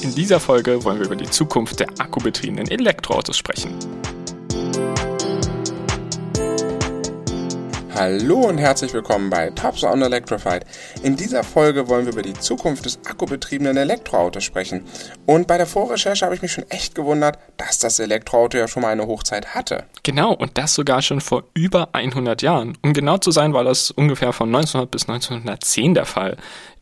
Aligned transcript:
In 0.00 0.14
dieser 0.14 0.38
Folge 0.38 0.84
wollen 0.84 1.00
wir 1.00 1.06
über 1.06 1.16
die 1.16 1.28
Zukunft 1.28 1.80
der 1.80 1.88
akkubetriebenen 1.98 2.70
Elektroautos 2.70 3.36
sprechen. 3.36 3.74
Hallo 7.92 8.42
und 8.42 8.58
herzlich 8.58 8.92
willkommen 8.92 9.28
bei 9.28 9.50
Tops 9.50 9.82
on 9.82 10.02
Electrified. 10.02 10.64
In 11.02 11.16
dieser 11.16 11.42
Folge 11.42 11.88
wollen 11.88 12.06
wir 12.06 12.12
über 12.12 12.22
die 12.22 12.34
Zukunft 12.34 12.84
des 12.84 13.00
akkubetriebenen 13.04 13.76
Elektroautos 13.76 14.44
sprechen. 14.44 14.84
Und 15.26 15.48
bei 15.48 15.56
der 15.56 15.66
Vorrecherche 15.66 16.24
habe 16.24 16.36
ich 16.36 16.42
mich 16.42 16.52
schon 16.52 16.70
echt 16.70 16.94
gewundert, 16.94 17.40
dass 17.56 17.80
das 17.80 17.98
Elektroauto 17.98 18.56
ja 18.56 18.68
schon 18.68 18.82
mal 18.82 18.92
eine 18.92 19.08
Hochzeit 19.08 19.56
hatte. 19.56 19.82
Genau, 20.04 20.32
und 20.32 20.56
das 20.58 20.74
sogar 20.74 21.02
schon 21.02 21.20
vor 21.20 21.42
über 21.54 21.88
100 21.92 22.40
Jahren. 22.40 22.78
Um 22.84 22.92
genau 22.92 23.18
zu 23.18 23.32
sein, 23.32 23.52
war 23.52 23.64
das 23.64 23.90
ungefähr 23.90 24.32
von 24.32 24.48
1900 24.54 24.90
bis 24.92 25.08
1910 25.08 25.94
der 25.94 26.06
Fall. 26.06 26.36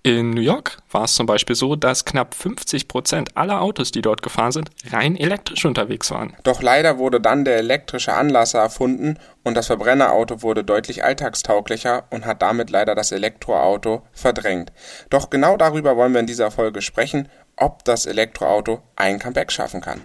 In 0.07 0.31
New 0.31 0.41
York 0.41 0.77
war 0.93 1.03
es 1.03 1.17
zum 1.17 1.27
Beispiel 1.27 1.57
so, 1.57 1.75
dass 1.75 2.05
knapp 2.05 2.37
50 2.37 2.87
Prozent 2.87 3.37
aller 3.37 3.61
Autos, 3.61 3.91
die 3.91 4.03
dort 4.03 4.23
gefahren 4.23 4.53
sind, 4.53 4.71
rein 4.93 5.17
elektrisch 5.17 5.65
unterwegs 5.65 6.13
waren. 6.13 6.37
Doch 6.45 6.63
leider 6.63 6.99
wurde 6.99 7.21
dann 7.21 7.45
der 7.45 7.57
elektrische 7.57 8.13
Anlasser 8.13 8.61
erfunden 8.61 9.19
und 9.43 9.57
das 9.57 9.67
Verbrennerauto 9.67 10.43
wurde 10.43 10.63
deutlich 10.63 11.03
alltagstauglicher 11.03 12.05
und 12.11 12.25
hat 12.25 12.41
damit 12.41 12.71
leider 12.71 12.95
das 12.95 13.11
Elektroauto 13.11 14.03
verdrängt. 14.13 14.71
Doch 15.11 15.29
genau 15.29 15.57
darüber 15.57 15.97
wollen 15.97 16.13
wir 16.13 16.21
in 16.21 16.29
dieser 16.29 16.53
Folge 16.53 16.83
sprechen, 16.83 17.29
ob 17.57 17.85
das 17.85 18.07
Elektroauto 18.07 18.83
ein 18.95 19.19
Comeback 19.19 19.51
schaffen 19.51 19.81
kann. 19.81 20.03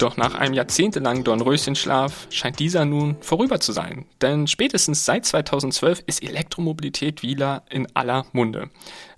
Doch 0.00 0.16
nach 0.16 0.34
einem 0.34 0.54
jahrzehntelangen 0.54 1.24
Dornröschenschlaf 1.24 2.26
scheint 2.30 2.58
dieser 2.58 2.86
nun 2.86 3.18
vorüber 3.20 3.60
zu 3.60 3.72
sein. 3.72 4.06
Denn 4.22 4.46
spätestens 4.46 5.04
seit 5.04 5.26
2012 5.26 6.04
ist 6.06 6.22
Elektromobilität 6.22 7.20
wieder 7.20 7.64
in 7.68 7.86
aller 7.94 8.24
Munde. 8.32 8.70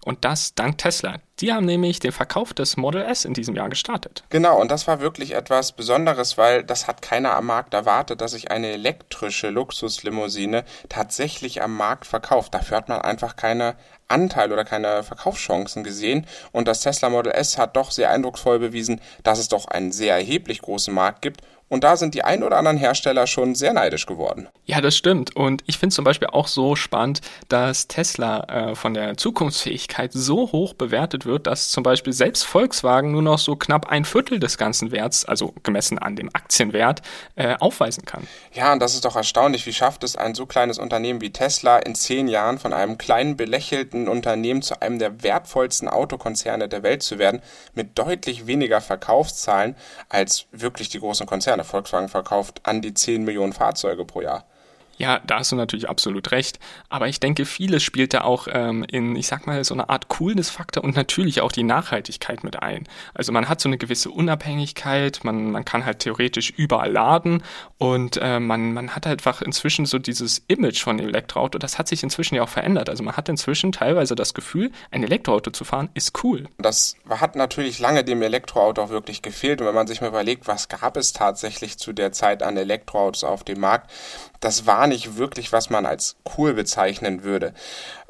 Und 0.05 0.25
das 0.25 0.57
dank 0.57 0.79
Tesla. 0.79 1.21
Die 1.39 1.53
haben 1.53 1.67
nämlich 1.67 2.01
den 2.01 2.11
Verkauf 2.11 2.53
des 2.53 2.77
Model 2.77 3.03
S 3.03 3.25
in 3.25 3.33
diesem 3.33 3.55
Jahr 3.55 3.69
gestartet. 3.69 4.25
Genau, 4.31 4.61
und 4.61 4.73
das 4.73 4.89
war 4.89 5.01
wirklich 5.01 5.35
etwas 5.35 5.71
Besonderes, 5.71 6.37
weil 6.37 6.65
das 6.65 6.89
hat 6.89 7.01
keiner 7.01 7.37
am 7.37 7.47
Markt 7.47 7.75
erwartet, 7.75 8.21
dass 8.21 8.33
sich 8.33 8.51
eine 8.51 8.73
elektrische 8.73 9.51
Luxuslimousine 9.51 10.65
tatsächlich 10.89 11.63
am 11.63 11.77
Markt 11.77 12.07
verkauft. 12.07 12.55
Dafür 12.55 12.79
hat 12.79 12.89
man 12.89 13.01
einfach 13.01 13.37
keine 13.37 13.77
Anteil 14.13 14.53
oder 14.53 14.65
keine 14.65 15.03
Verkaufschancen 15.03 15.83
gesehen. 15.83 16.27
Und 16.53 16.69
das 16.69 16.81
Tesla 16.81 17.09
Model 17.09 17.33
S 17.33 17.59
hat 17.59 17.77
doch 17.77 17.91
sehr 17.91 18.11
eindrucksvoll 18.11 18.59
bewiesen, 18.59 19.01
dass 19.25 19.39
es 19.39 19.49
doch 19.49 19.67
einen 19.67 19.91
sehr 19.91 20.15
erheblich 20.15 20.63
großen 20.63 20.95
Markt 20.95 21.23
gibt 21.23 21.43
und 21.73 21.85
da 21.85 21.97
sind 21.97 22.13
die 22.13 22.23
ein 22.23 22.43
oder 22.43 22.59
anderen 22.59 22.77
Hersteller 22.77 23.27
schon 23.27 23.55
sehr 23.55 23.73
neidisch 23.73 24.05
geworden. 24.05 24.47
Ja, 24.67 24.83
das 24.83 24.95
stimmt. 24.95 25.35
Und 25.35 25.65
ich 25.67 25.79
finde 25.79 25.95
zum 25.95 26.05
Beispiel 26.05 26.29
auch 26.29 26.47
so 26.47 26.77
spannend, 26.77 27.23
dass 27.49 27.89
Tesla 27.89 28.73
äh, 28.73 28.75
von 28.75 28.93
der 28.93 29.17
Zukunftsfähigkeit 29.17 30.13
so 30.13 30.53
hoch 30.53 30.75
bewertet 30.75 31.25
wird, 31.25 31.47
dass 31.47 31.71
zum 31.71 31.83
Beispiel 31.83 32.13
selbst 32.13 32.45
Volkswagen 32.45 33.11
nur 33.11 33.23
noch 33.23 33.39
so 33.39 33.57
knapp 33.57 33.89
ein 33.89 34.05
Viertel 34.05 34.39
des 34.39 34.59
ganzen 34.59 34.93
Werts, 34.93 35.25
also 35.25 35.55
gemessen 35.63 35.99
an 35.99 36.15
dem 36.15 36.29
Aktienwert, 36.35 37.01
äh, 37.37 37.55
aufweisen 37.59 38.05
kann. 38.05 38.29
Ja, 38.53 38.75
und 38.75 38.81
das 38.81 38.93
ist 38.93 39.07
doch 39.07 39.17
erstaunlich. 39.17 39.65
Wie 39.65 39.73
schafft 39.73 40.05
es 40.05 40.15
ein 40.15 40.35
so 40.35 40.45
kleines 40.45 40.77
Unternehmen 40.77 41.23
wie 41.23 41.33
Tesla 41.33 41.79
in 41.79 41.95
zehn 41.95 42.29
Jahren 42.29 42.59
von 42.59 42.75
einem 42.75 42.99
kleinen 42.99 43.39
belächelten 43.39 44.09
Unternehmen 44.09 44.61
zu 44.61 44.83
einem 44.83 44.99
der 44.99 45.23
wertvollsten 45.23 45.89
Autokonzerne 45.89 46.69
der 46.69 46.83
Welt 46.83 47.03
zu 47.03 47.19
werden, 47.19 47.41
mit 47.73 47.99
deutlich 47.99 48.47
weniger 48.47 48.83
Verkaufszahlen 48.83 49.75
als 50.11 50.45
wirklich 50.53 50.91
die 50.91 51.01
großen 51.01 51.25
Konzerne? 51.25 51.62
Volkswagen 51.65 52.09
verkauft 52.09 52.61
an 52.65 52.83
die 52.83 52.95
10 52.95 53.25
Millionen 53.25 53.53
Fahrzeuge 53.53 54.05
pro 54.05 54.21
Jahr. 54.21 54.45
Ja, 55.03 55.21
da 55.27 55.41
hast 55.41 55.51
du 55.51 55.57
natürlich 55.57 55.89
absolut 55.89 56.31
recht. 56.31 56.61
Aber 56.89 57.09
ich 57.09 57.19
denke, 57.19 57.45
vieles 57.45 57.83
spielt 57.83 58.15
da 58.15 58.21
auch 58.21 58.47
ähm, 58.49 58.85
in, 58.85 59.17
ich 59.17 59.27
sag 59.27 59.49
mal, 59.49 59.65
so 59.65 59.75
eine 59.75 59.89
Art 59.89 60.07
Coolness-Faktor 60.07 60.85
und 60.85 60.95
natürlich 60.95 61.41
auch 61.41 61.51
die 61.51 61.65
Nachhaltigkeit 61.65 62.45
mit 62.45 62.63
ein. 62.63 62.87
Also 63.13 63.33
man 63.33 63.49
hat 63.49 63.61
so 63.61 63.69
eine 63.69 63.79
gewisse 63.79 64.11
Unabhängigkeit, 64.11 65.25
man, 65.25 65.51
man 65.51 65.65
kann 65.65 65.85
halt 65.85 65.99
theoretisch 65.99 66.51
überall 66.51 66.93
laden 66.93 67.43
und 67.79 68.17
äh, 68.23 68.39
man, 68.39 68.75
man 68.75 68.95
hat 68.95 69.09
einfach 69.09 69.43
inzwischen 69.43 69.87
so 69.87 69.99
dieses 69.99 70.45
Image 70.47 70.85
von 70.85 71.01
Elektroauto, 71.01 71.59
das 71.59 71.81
hat 71.81 71.89
sich 71.89 72.05
inzwischen 72.05 72.37
ja 72.37 72.45
auch 72.45 72.49
verändert. 72.49 72.89
Also 72.89 73.03
man 73.03 73.17
hat 73.17 73.29
inzwischen 73.29 73.73
teilweise 73.73 74.15
das 74.15 74.35
Gefühl, 74.35 74.71
ein 74.93 75.03
Elektroauto 75.03 75.51
zu 75.51 75.65
fahren 75.65 75.91
ist 75.95 76.23
cool. 76.23 76.47
Das 76.59 76.95
hat 77.11 77.35
natürlich 77.35 77.81
lange 77.81 78.05
dem 78.05 78.23
Elektroauto 78.23 78.81
auch 78.81 78.91
wirklich 78.91 79.21
gefehlt. 79.21 79.61
Und 79.61 79.67
wenn 79.67 79.75
man 79.75 79.89
sich 79.89 80.01
mal 80.01 80.07
überlegt, 80.07 80.47
was 80.47 80.69
gab 80.69 80.97
es 80.97 81.13
tatsächlich 81.13 81.77
zu 81.77 81.93
der 81.93 82.13
Zeit 82.13 82.45
an 82.45 82.57
Elektroautos 82.57 83.25
auf 83.25 83.43
dem 83.43 83.59
Markt, 83.59 83.91
das 84.43 84.67
war 84.67 84.87
nicht 84.93 85.17
wirklich, 85.17 85.53
was 85.53 85.71
man 85.71 85.87
als 85.87 86.17
cool 86.37 86.55
bezeichnen 86.55 87.25
würde. 87.25 87.55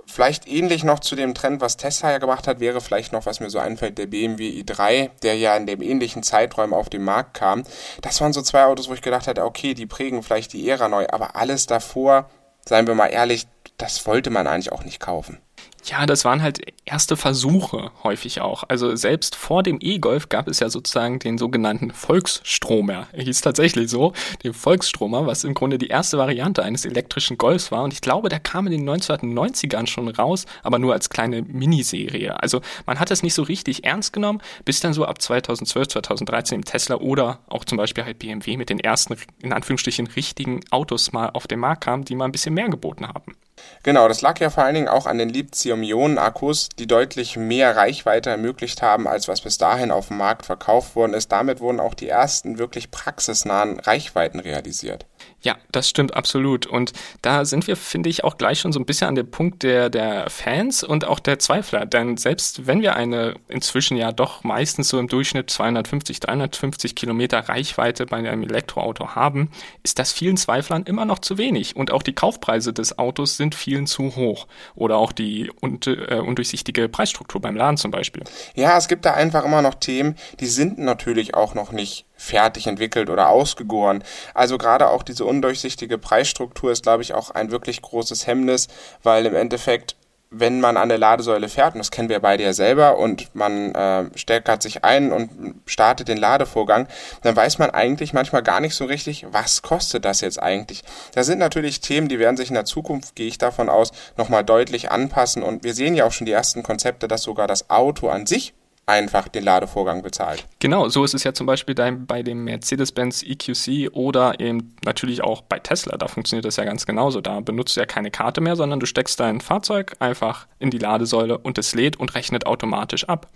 Vielleicht 0.06 0.48
ähnlich 0.48 0.84
noch 0.84 0.98
zu 1.00 1.14
dem 1.14 1.32
Trend, 1.34 1.60
was 1.60 1.76
Tesla 1.76 2.10
ja 2.10 2.18
gemacht 2.18 2.46
hat, 2.46 2.60
wäre 2.60 2.80
vielleicht 2.80 3.12
noch, 3.12 3.24
was 3.24 3.40
mir 3.40 3.50
so 3.50 3.58
einfällt, 3.58 3.98
der 3.98 4.06
BMW 4.06 4.50
i3, 4.62 5.10
der 5.22 5.36
ja 5.36 5.56
in 5.56 5.66
dem 5.66 5.80
ähnlichen 5.80 6.22
Zeitraum 6.22 6.74
auf 6.74 6.90
den 6.90 7.04
Markt 7.04 7.34
kam. 7.34 7.62
Das 8.02 8.20
waren 8.20 8.32
so 8.32 8.42
zwei 8.42 8.64
Autos, 8.64 8.88
wo 8.88 8.94
ich 8.94 9.02
gedacht 9.02 9.26
hatte, 9.26 9.44
okay, 9.44 9.74
die 9.74 9.86
prägen 9.86 10.22
vielleicht 10.22 10.52
die 10.52 10.68
Ära 10.68 10.88
neu, 10.88 11.06
aber 11.08 11.36
alles 11.36 11.66
davor, 11.66 12.28
seien 12.66 12.86
wir 12.86 12.94
mal 12.94 13.06
ehrlich, 13.06 13.46
das 13.78 14.04
wollte 14.06 14.30
man 14.30 14.46
eigentlich 14.46 14.72
auch 14.72 14.84
nicht 14.84 15.00
kaufen. 15.00 15.38
Ja, 15.84 16.06
das 16.06 16.24
waren 16.24 16.42
halt 16.42 16.60
erste 16.84 17.16
Versuche 17.16 17.90
häufig 18.04 18.40
auch. 18.40 18.62
Also 18.68 18.94
selbst 18.94 19.34
vor 19.34 19.64
dem 19.64 19.78
E-Golf 19.80 20.28
gab 20.28 20.46
es 20.46 20.60
ja 20.60 20.68
sozusagen 20.68 21.18
den 21.18 21.38
sogenannten 21.38 21.90
Volksstromer. 21.90 23.08
Er 23.10 23.24
hieß 23.24 23.40
tatsächlich 23.40 23.90
so, 23.90 24.12
den 24.44 24.54
Volksstromer, 24.54 25.26
was 25.26 25.42
im 25.42 25.54
Grunde 25.54 25.78
die 25.78 25.88
erste 25.88 26.18
Variante 26.18 26.62
eines 26.62 26.84
elektrischen 26.84 27.36
Golfs 27.36 27.72
war. 27.72 27.82
Und 27.82 27.92
ich 27.92 28.00
glaube, 28.00 28.28
der 28.28 28.38
kam 28.38 28.68
in 28.68 28.72
den 28.72 28.88
1990ern 28.88 29.88
schon 29.88 30.08
raus, 30.08 30.46
aber 30.62 30.78
nur 30.78 30.92
als 30.92 31.10
kleine 31.10 31.42
Miniserie. 31.42 32.40
Also 32.40 32.60
man 32.86 33.00
hat 33.00 33.10
es 33.10 33.24
nicht 33.24 33.34
so 33.34 33.42
richtig 33.42 33.84
ernst 33.84 34.12
genommen, 34.12 34.40
bis 34.64 34.78
dann 34.78 34.92
so 34.92 35.04
ab 35.04 35.20
2012, 35.20 35.88
2013 35.88 36.62
Tesla 36.62 36.96
oder 36.96 37.40
auch 37.48 37.64
zum 37.64 37.78
Beispiel 37.78 38.04
halt 38.04 38.20
BMW 38.20 38.56
mit 38.56 38.70
den 38.70 38.78
ersten, 38.78 39.16
in 39.42 39.52
Anführungsstrichen, 39.52 40.06
richtigen 40.06 40.60
Autos 40.70 41.10
mal 41.10 41.30
auf 41.30 41.48
den 41.48 41.58
Markt 41.58 41.82
kamen, 41.82 42.04
die 42.04 42.14
mal 42.14 42.26
ein 42.26 42.32
bisschen 42.32 42.54
mehr 42.54 42.68
geboten 42.68 43.08
haben. 43.08 43.34
Genau, 43.82 44.06
das 44.06 44.20
lag 44.20 44.38
ja 44.38 44.50
vor 44.50 44.64
allen 44.64 44.74
Dingen 44.74 44.88
auch 44.88 45.06
an 45.06 45.18
den 45.18 45.28
Lithium-Ionen-Akkus, 45.28 46.68
die 46.78 46.86
deutlich 46.86 47.36
mehr 47.36 47.76
Reichweite 47.76 48.30
ermöglicht 48.30 48.80
haben, 48.82 49.08
als 49.08 49.28
was 49.28 49.40
bis 49.40 49.58
dahin 49.58 49.90
auf 49.90 50.08
dem 50.08 50.18
Markt 50.18 50.46
verkauft 50.46 50.94
worden 50.94 51.14
ist. 51.14 51.32
Damit 51.32 51.60
wurden 51.60 51.80
auch 51.80 51.94
die 51.94 52.08
ersten 52.08 52.58
wirklich 52.58 52.90
praxisnahen 52.90 53.80
Reichweiten 53.80 54.38
realisiert. 54.38 55.06
Ja, 55.42 55.56
das 55.72 55.88
stimmt 55.88 56.14
absolut. 56.14 56.66
Und 56.66 56.92
da 57.20 57.44
sind 57.44 57.66
wir, 57.66 57.76
finde 57.76 58.08
ich, 58.08 58.22
auch 58.22 58.38
gleich 58.38 58.60
schon 58.60 58.72
so 58.72 58.78
ein 58.78 58.86
bisschen 58.86 59.08
an 59.08 59.16
dem 59.16 59.30
Punkt 59.30 59.64
der, 59.64 59.90
der 59.90 60.30
Fans 60.30 60.84
und 60.84 61.04
auch 61.04 61.18
der 61.18 61.40
Zweifler. 61.40 61.84
Denn 61.84 62.16
selbst 62.16 62.66
wenn 62.66 62.80
wir 62.80 62.94
eine 62.94 63.34
inzwischen 63.48 63.96
ja 63.96 64.12
doch 64.12 64.44
meistens 64.44 64.88
so 64.88 65.00
im 65.00 65.08
Durchschnitt 65.08 65.50
250, 65.50 66.20
350 66.20 66.94
Kilometer 66.94 67.40
Reichweite 67.48 68.06
bei 68.06 68.18
einem 68.18 68.44
Elektroauto 68.44 69.16
haben, 69.16 69.50
ist 69.82 69.98
das 69.98 70.12
vielen 70.12 70.36
Zweiflern 70.36 70.84
immer 70.84 71.04
noch 71.04 71.18
zu 71.18 71.38
wenig. 71.38 71.74
Und 71.74 71.90
auch 71.90 72.04
die 72.04 72.14
Kaufpreise 72.14 72.72
des 72.72 72.98
Autos 72.98 73.36
sind 73.36 73.56
vielen 73.56 73.88
zu 73.88 74.14
hoch. 74.14 74.46
Oder 74.76 74.96
auch 74.96 75.10
die 75.10 75.50
und, 75.60 75.88
äh, 75.88 76.20
undurchsichtige 76.24 76.88
Preisstruktur 76.88 77.40
beim 77.40 77.56
Laden 77.56 77.76
zum 77.76 77.90
Beispiel. 77.90 78.22
Ja, 78.54 78.78
es 78.78 78.86
gibt 78.86 79.04
da 79.04 79.14
einfach 79.14 79.44
immer 79.44 79.62
noch 79.62 79.74
Themen, 79.74 80.14
die 80.38 80.46
sind 80.46 80.78
natürlich 80.78 81.34
auch 81.34 81.54
noch 81.54 81.72
nicht 81.72 82.06
fertig 82.22 82.66
entwickelt 82.66 83.10
oder 83.10 83.28
ausgegoren. 83.28 84.04
Also 84.32 84.56
gerade 84.58 84.88
auch 84.88 85.02
diese 85.02 85.24
undurchsichtige 85.24 85.98
Preisstruktur 85.98 86.70
ist, 86.70 86.84
glaube 86.84 87.02
ich, 87.02 87.14
auch 87.14 87.30
ein 87.30 87.50
wirklich 87.50 87.82
großes 87.82 88.26
Hemmnis, 88.26 88.68
weil 89.02 89.26
im 89.26 89.34
Endeffekt 89.34 89.96
wenn 90.34 90.60
man 90.60 90.78
an 90.78 90.88
der 90.88 90.96
Ladesäule 90.96 91.48
fährt, 91.50 91.74
und 91.74 91.78
das 91.78 91.90
kennen 91.90 92.08
wir 92.08 92.18
beide 92.18 92.42
ja 92.42 92.54
selber, 92.54 92.96
und 92.96 93.34
man 93.34 93.74
äh, 93.74 94.06
steckert 94.14 94.62
sich 94.62 94.82
ein 94.82 95.12
und 95.12 95.60
startet 95.66 96.08
den 96.08 96.16
Ladevorgang, 96.16 96.88
dann 97.20 97.36
weiß 97.36 97.58
man 97.58 97.68
eigentlich 97.68 98.14
manchmal 98.14 98.42
gar 98.42 98.60
nicht 98.60 98.74
so 98.74 98.86
richtig, 98.86 99.26
was 99.30 99.60
kostet 99.60 100.06
das 100.06 100.22
jetzt 100.22 100.42
eigentlich. 100.42 100.84
Da 101.14 101.22
sind 101.22 101.38
natürlich 101.38 101.82
Themen, 101.82 102.08
die 102.08 102.18
werden 102.18 102.38
sich 102.38 102.48
in 102.48 102.54
der 102.54 102.64
Zukunft, 102.64 103.14
gehe 103.14 103.28
ich 103.28 103.36
davon 103.36 103.68
aus, 103.68 103.92
nochmal 104.16 104.42
deutlich 104.42 104.90
anpassen. 104.90 105.42
Und 105.42 105.64
wir 105.64 105.74
sehen 105.74 105.94
ja 105.94 106.06
auch 106.06 106.12
schon 106.12 106.24
die 106.24 106.32
ersten 106.32 106.62
Konzepte, 106.62 107.08
dass 107.08 107.22
sogar 107.22 107.46
das 107.46 107.68
Auto 107.68 108.08
an 108.08 108.24
sich 108.24 108.54
einfach 108.86 109.28
den 109.28 109.44
Ladevorgang 109.44 110.02
bezahlt. 110.02 110.46
Genau, 110.58 110.88
so 110.88 111.04
ist 111.04 111.14
es 111.14 111.24
ja 111.24 111.32
zum 111.32 111.46
Beispiel 111.46 111.74
bei 111.74 112.22
dem 112.22 112.44
Mercedes-Benz 112.44 113.22
EQC 113.22 113.92
oder 113.92 114.40
eben 114.40 114.74
natürlich 114.84 115.22
auch 115.22 115.42
bei 115.42 115.58
Tesla. 115.58 115.96
Da 115.96 116.08
funktioniert 116.08 116.44
das 116.44 116.56
ja 116.56 116.64
ganz 116.64 116.84
genauso. 116.84 117.20
Da 117.20 117.40
benutzt 117.40 117.76
du 117.76 117.80
ja 117.80 117.86
keine 117.86 118.10
Karte 118.10 118.40
mehr, 118.40 118.56
sondern 118.56 118.80
du 118.80 118.86
steckst 118.86 119.20
dein 119.20 119.40
Fahrzeug 119.40 119.94
einfach 120.00 120.46
in 120.58 120.70
die 120.70 120.78
Ladesäule 120.78 121.38
und 121.38 121.58
es 121.58 121.74
lädt 121.74 121.98
und 121.98 122.14
rechnet 122.14 122.46
automatisch 122.46 123.08
ab. 123.08 123.28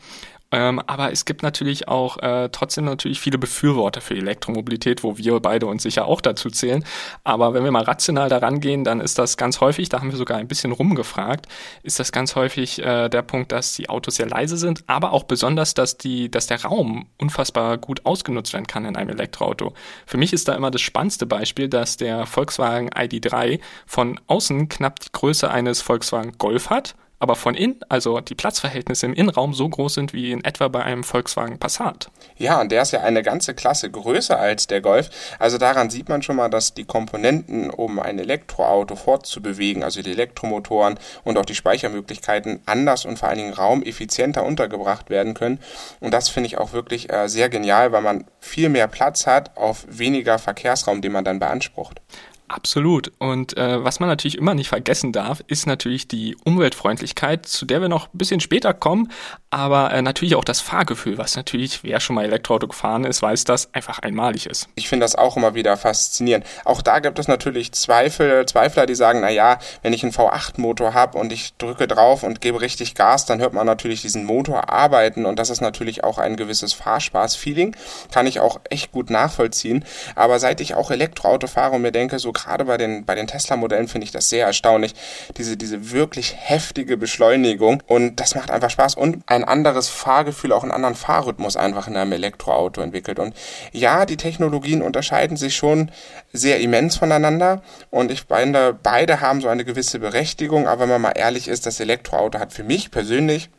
Ähm, 0.52 0.81
aber 0.87 1.10
es 1.10 1.25
gibt 1.25 1.43
natürlich 1.43 1.88
auch 1.88 2.19
äh, 2.19 2.48
trotzdem 2.50 2.84
natürlich 2.84 3.20
viele 3.20 3.38
Befürworter 3.38 4.00
für 4.00 4.14
Elektromobilität, 4.14 5.02
wo 5.02 5.19
wir 5.19 5.40
beide 5.40 5.66
uns 5.66 5.82
sicher 5.82 6.06
auch 6.06 6.20
dazu 6.20 6.50
zählen. 6.50 6.84
Aber 7.25 7.52
wenn 7.52 7.64
wir 7.64 7.72
mal 7.72 7.82
rational 7.82 8.28
daran 8.28 8.60
gehen, 8.60 8.84
dann 8.84 9.00
ist 9.00 9.19
das 9.19 9.37
ganz 9.37 9.60
häufig, 9.60 9.88
da 9.88 10.00
haben 10.00 10.10
wir 10.10 10.19
sogar 10.19 10.38
ein 10.38 10.46
bisschen 10.46 10.70
rumgefragt, 10.72 11.46
ist 11.82 11.98
das 11.98 12.12
ganz 12.12 12.37
häufig 12.37 12.78
äh, 12.78 13.08
der 13.08 13.22
Punkt, 13.22 13.50
dass 13.50 13.75
die 13.75 13.88
Autos 13.88 14.16
sehr 14.16 14.28
leise 14.28 14.56
sind, 14.56 14.84
aber 14.87 15.12
auch 15.12 15.25
besonders, 15.25 15.75
dass 15.75 15.98
die, 15.98 16.31
dass 16.31 16.46
der 16.46 16.62
Raum 16.62 17.06
unfassbar 17.19 17.76
gut 17.78 18.06
ausgenutzt 18.06 18.52
werden 18.52 18.69
kann 18.69 18.84
in 18.84 18.96
einem 18.96 19.10
Elektroauto. 19.10 19.75
Für 20.06 20.16
mich 20.16 20.32
ist 20.32 20.46
da 20.46 20.54
immer 20.54 20.70
das 20.70 20.81
spannendste 20.81 21.26
Beispiel, 21.26 21.69
dass 21.69 21.96
der 21.96 22.25
Volkswagen 22.26 22.90
ID3 22.90 23.60
von 23.87 24.20
außen 24.28 24.69
knapp 24.69 25.00
die 25.00 25.10
Größe 25.10 25.50
eines 25.50 25.82
Volkswagen 25.82 26.38
Golf 26.38 26.70
hat 26.70 26.94
aber 27.18 27.36
von 27.36 27.54
innen, 27.54 27.80
also 27.88 28.20
die 28.20 28.34
Platzverhältnisse 28.34 29.06
im 29.06 29.14
Innenraum 29.14 29.54
so 29.54 29.68
groß 29.68 29.94
sind 29.94 30.12
wie 30.12 30.32
in 30.32 30.44
etwa 30.44 30.68
bei 30.68 30.82
einem 30.82 31.04
Volkswagen 31.04 31.58
Passat. 31.58 32.10
Ja, 32.36 32.60
und 32.60 32.70
der 32.70 32.82
ist 32.82 32.92
ja 32.92 33.00
eine 33.00 33.22
ganze 33.22 33.54
Klasse 33.54 33.90
größer 33.90 34.38
als 34.38 34.66
der 34.66 34.80
Golf. 34.80 35.08
Also 35.38 35.56
daran 35.58 35.88
sieht 35.88 36.08
man 36.08 36.22
schon 36.22 36.36
mal, 36.36 36.50
dass 36.50 36.74
die 36.74 36.84
Komponenten, 36.84 37.70
um 37.70 37.98
ein 37.98 38.18
Elektroauto 38.18 38.96
fortzubewegen, 38.96 39.82
also 39.82 40.02
die 40.02 40.12
Elektromotoren 40.12 40.98
und 41.24 41.38
auch 41.38 41.46
die 41.46 41.54
Speichermöglichkeiten 41.54 42.60
anders 42.66 43.04
und 43.04 43.18
vor 43.18 43.28
allen 43.28 43.38
Dingen 43.38 43.54
raumeffizienter 43.54 44.44
untergebracht 44.44 45.08
werden 45.08 45.34
können. 45.34 45.60
Und 46.00 46.12
das 46.12 46.28
finde 46.28 46.48
ich 46.48 46.58
auch 46.58 46.72
wirklich 46.72 47.10
äh, 47.10 47.28
sehr 47.28 47.48
genial, 47.48 47.92
weil 47.92 48.02
man 48.02 48.26
viel 48.40 48.68
mehr 48.68 48.88
Platz 48.88 49.26
hat 49.26 49.56
auf 49.56 49.86
weniger 49.88 50.38
Verkehrsraum, 50.38 51.00
den 51.00 51.12
man 51.12 51.24
dann 51.24 51.38
beansprucht. 51.38 52.00
Absolut. 52.48 53.10
Und 53.19 53.56
äh, 53.56 53.82
was 53.82 53.98
man 53.98 54.08
natürlich 54.08 54.38
immer 54.38 54.54
nicht 54.54 54.69
vergessen 54.69 55.12
darf, 55.12 55.43
ist 55.48 55.66
natürlich 55.66 56.06
die 56.06 56.37
Umweltfreundlichkeit, 56.44 57.44
zu 57.46 57.66
der 57.66 57.81
wir 57.81 57.88
noch 57.88 58.06
ein 58.06 58.19
bisschen 58.19 58.40
später 58.40 58.72
kommen, 58.72 59.10
aber 59.56 59.91
äh, 59.91 60.03
natürlich 60.03 60.35
auch 60.35 60.44
das 60.44 60.61
Fahrgefühl, 60.61 61.17
was 61.17 61.35
natürlich, 61.35 61.82
wer 61.82 61.99
schon 61.99 62.14
mal 62.14 62.26
Elektroauto 62.26 62.69
gefahren 62.69 63.05
ist, 63.05 63.23
weiß, 63.23 63.44
dass 63.44 63.73
einfach 63.73 64.00
einmalig 64.00 64.44
ist. 64.44 64.69
Ich 64.75 64.87
finde 64.87 65.05
das 65.05 65.14
auch 65.14 65.38
immer 65.38 65.55
wieder 65.55 65.79
faszinierend. 65.79 66.44
Auch 66.67 66.82
da 66.82 66.99
gibt 66.99 67.19
es 67.19 67.26
natürlich 67.26 67.73
Zweifel, 67.73 68.44
Zweifler, 68.44 68.85
die 68.85 68.94
sagen, 68.94 69.20
na 69.23 69.31
ja, 69.31 69.58
wenn 69.81 69.94
ich 69.94 70.03
einen 70.03 70.12
V8-Motor 70.12 70.93
habe 70.93 71.17
und 71.17 71.32
ich 71.32 71.55
drücke 71.56 71.88
drauf 71.88 72.23
und 72.23 72.43
gebe 72.43 72.61
richtig 72.61 72.94
Gas, 72.94 73.25
dann 73.25 73.41
hört 73.41 73.55
man 73.55 73.64
natürlich 73.64 74.03
diesen 74.03 74.26
Motor 74.26 74.69
arbeiten 74.69 75.25
und 75.25 75.38
das 75.38 75.49
ist 75.49 75.62
natürlich 75.62 76.05
auch 76.05 76.19
ein 76.19 76.37
gewisses 76.37 76.75
Fahrspaß-Feeling. 76.75 77.75
Kann 78.12 78.26
ich 78.26 78.41
auch 78.41 78.61
echt 78.69 78.93
gut 78.93 79.09
nachvollziehen. 79.09 79.87
Aber 80.17 80.38
seit 80.38 80.61
ich 80.61 80.75
auch 80.75 80.91
Elektroauto 80.91 81.47
fahre 81.47 81.76
und 81.76 81.81
mir 81.81 81.93
denke, 81.93 82.19
so 82.19 82.31
gerade 82.31 82.67
bei 82.67 82.76
den, 82.76 83.06
bei 83.06 83.14
den 83.14 83.26
Tesla-Modellen 83.26 83.88
finde 83.88 84.05
ich 84.05 84.11
das 84.11 84.29
sehr 84.29 84.44
erstaunlich. 84.44 84.94
Diese, 85.38 85.56
diese 85.56 85.93
wirklich 85.93 86.35
heftige 86.37 86.99
Beschleunigung 86.99 87.82
und 87.87 88.17
das 88.17 88.35
macht 88.35 88.50
einfach 88.50 88.69
Spaß 88.69 88.97
und 88.97 89.23
ein 89.25 89.45
anderes 89.46 89.88
Fahrgefühl, 89.88 90.52
auch 90.52 90.62
einen 90.62 90.72
anderen 90.72 90.94
Fahrrhythmus 90.94 91.56
einfach 91.56 91.88
in 91.88 91.96
einem 91.96 92.12
Elektroauto 92.12 92.81
entwickelt. 92.81 93.19
Und 93.19 93.34
ja, 93.72 94.06
die 94.06 94.16
Technologien 94.16 94.82
unterscheiden 94.82 95.37
sich 95.37 95.56
schon 95.56 95.90
sehr 96.32 96.60
immens 96.60 96.96
voneinander 96.96 97.62
und 97.90 98.10
ich 98.10 98.28
meine, 98.28 98.76
beide 98.82 99.20
haben 99.20 99.40
so 99.40 99.48
eine 99.48 99.64
gewisse 99.64 99.98
Berechtigung, 99.98 100.66
aber 100.66 100.82
wenn 100.82 100.88
man 100.88 101.02
mal 101.02 101.12
ehrlich 101.12 101.48
ist, 101.48 101.66
das 101.66 101.81
Elektroauto 101.81 102.38
hat 102.38 102.52
für 102.52 102.64
mich 102.64 102.90
persönlich 102.90 103.50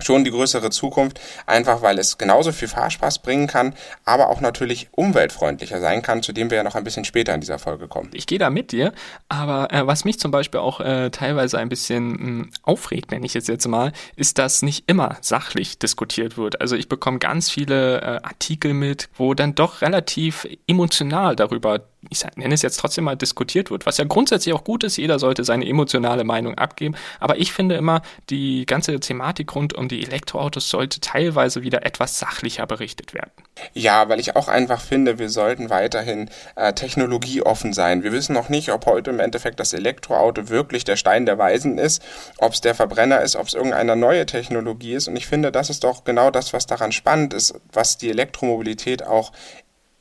schon 0.00 0.24
die 0.24 0.30
größere 0.30 0.70
Zukunft, 0.70 1.20
einfach 1.46 1.82
weil 1.82 1.98
es 1.98 2.18
genauso 2.18 2.52
viel 2.52 2.68
Fahrspaß 2.68 3.20
bringen 3.20 3.46
kann, 3.46 3.74
aber 4.04 4.28
auch 4.28 4.40
natürlich 4.40 4.88
umweltfreundlicher 4.92 5.80
sein 5.80 6.02
kann, 6.02 6.22
zu 6.22 6.32
dem 6.32 6.50
wir 6.50 6.58
ja 6.58 6.62
noch 6.62 6.74
ein 6.74 6.84
bisschen 6.84 7.04
später 7.04 7.34
in 7.34 7.40
dieser 7.40 7.58
Folge 7.58 7.88
kommen. 7.88 8.10
Ich 8.12 8.26
gehe 8.26 8.38
da 8.38 8.50
mit 8.50 8.72
dir, 8.72 8.92
aber 9.28 9.72
äh, 9.72 9.86
was 9.86 10.04
mich 10.04 10.18
zum 10.18 10.30
Beispiel 10.30 10.60
auch 10.60 10.80
äh, 10.80 11.10
teilweise 11.10 11.58
ein 11.58 11.68
bisschen 11.68 12.08
mh, 12.08 12.16
hm, 12.18 12.50
aufregt, 12.62 13.10
nenne 13.10 13.26
ich 13.26 13.36
es 13.36 13.46
jetzt 13.46 13.66
mal, 13.66 13.92
ist, 14.16 14.38
dass 14.38 14.62
nicht 14.62 14.84
immer 14.88 15.16
sachlich 15.20 15.78
diskutiert 15.78 16.36
wird. 16.36 16.60
Also 16.60 16.76
ich 16.76 16.88
bekomme 16.88 17.18
ganz 17.18 17.50
viele 17.50 18.00
äh, 18.00 18.04
Artikel 18.22 18.74
mit, 18.74 19.08
wo 19.16 19.34
dann 19.34 19.54
doch 19.54 19.82
relativ 19.82 20.46
emotional 20.66 21.36
darüber 21.36 21.80
ich 22.10 22.24
nenne 22.36 22.54
es 22.54 22.62
jetzt 22.62 22.78
trotzdem 22.78 23.04
mal, 23.04 23.16
diskutiert 23.16 23.70
wird, 23.70 23.86
was 23.86 23.98
ja 23.98 24.04
grundsätzlich 24.04 24.54
auch 24.54 24.64
gut 24.64 24.84
ist. 24.84 24.96
Jeder 24.96 25.18
sollte 25.18 25.44
seine 25.44 25.66
emotionale 25.66 26.24
Meinung 26.24 26.56
abgeben. 26.56 26.96
Aber 27.20 27.38
ich 27.38 27.52
finde 27.52 27.76
immer, 27.76 28.02
die 28.30 28.66
ganze 28.66 28.98
Thematik 29.00 29.54
rund 29.54 29.74
um 29.74 29.88
die 29.88 30.04
Elektroautos 30.04 30.68
sollte 30.68 31.00
teilweise 31.00 31.62
wieder 31.62 31.84
etwas 31.84 32.18
sachlicher 32.18 32.66
berichtet 32.66 33.14
werden. 33.14 33.30
Ja, 33.72 34.08
weil 34.08 34.20
ich 34.20 34.36
auch 34.36 34.48
einfach 34.48 34.80
finde, 34.80 35.18
wir 35.18 35.30
sollten 35.30 35.70
weiterhin 35.70 36.30
äh, 36.56 36.72
technologieoffen 36.72 37.72
sein. 37.72 38.02
Wir 38.02 38.12
wissen 38.12 38.34
noch 38.34 38.48
nicht, 38.48 38.70
ob 38.70 38.86
heute 38.86 39.10
im 39.10 39.20
Endeffekt 39.20 39.60
das 39.60 39.72
Elektroauto 39.72 40.48
wirklich 40.48 40.84
der 40.84 40.96
Stein 40.96 41.26
der 41.26 41.38
Weisen 41.38 41.78
ist, 41.78 42.02
ob 42.38 42.52
es 42.52 42.60
der 42.60 42.74
Verbrenner 42.74 43.20
ist, 43.20 43.36
ob 43.36 43.46
es 43.46 43.54
irgendeine 43.54 43.96
neue 43.96 44.26
Technologie 44.26 44.94
ist. 44.94 45.08
Und 45.08 45.16
ich 45.16 45.26
finde, 45.26 45.52
das 45.52 45.70
ist 45.70 45.84
doch 45.84 46.04
genau 46.04 46.30
das, 46.30 46.52
was 46.52 46.66
daran 46.66 46.92
spannend 46.92 47.32
ist, 47.32 47.54
was 47.72 47.96
die 47.96 48.10
Elektromobilität 48.10 49.02
auch 49.04 49.32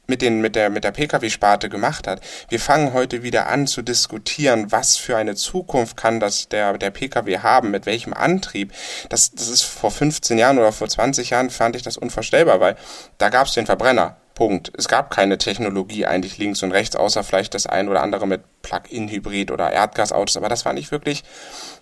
mit, 0.07 0.21
den, 0.21 0.41
mit 0.41 0.55
der, 0.55 0.69
mit 0.69 0.83
der 0.83 0.91
Pkw-Sparte 0.91 1.69
gemacht 1.69 2.07
hat. 2.07 2.21
Wir 2.49 2.59
fangen 2.59 2.93
heute 2.93 3.23
wieder 3.23 3.47
an 3.47 3.67
zu 3.67 3.81
diskutieren, 3.81 4.71
was 4.71 4.97
für 4.97 5.17
eine 5.17 5.35
Zukunft 5.35 5.97
kann 5.97 6.19
das 6.19 6.49
der, 6.49 6.77
der 6.77 6.91
Pkw 6.91 7.39
haben, 7.39 7.71
mit 7.71 7.85
welchem 7.85 8.13
Antrieb. 8.13 8.73
Das, 9.09 9.31
das 9.31 9.47
ist 9.47 9.63
vor 9.63 9.91
15 9.91 10.37
Jahren 10.37 10.57
oder 10.57 10.71
vor 10.71 10.87
20 10.87 11.31
Jahren 11.31 11.49
fand 11.49 11.75
ich 11.75 11.81
das 11.81 11.97
unvorstellbar, 11.97 12.59
weil 12.59 12.75
da 13.17 13.29
gab 13.29 13.47
es 13.47 13.53
den 13.53 13.65
Verbrenner. 13.65 14.17
Punkt. 14.35 14.69
Es 14.77 14.89
gab 14.89 15.11
keine 15.11 15.37
Technologie 15.37 16.05
eigentlich 16.05 16.37
links 16.37 16.61
und 16.61 16.73
rechts, 16.73 16.97
außer 16.97 17.23
vielleicht 17.23 17.53
das 17.53 17.67
ein 17.67 17.87
oder 17.87 18.03
andere 18.03 18.27
mit 18.27 18.43
Plug-in-Hybrid 18.63 19.49
oder 19.49 19.71
Erdgasautos, 19.71 20.35
aber 20.35 20.49
das 20.49 20.65
war 20.65 20.73
nicht 20.73 20.91
wirklich 20.91 21.23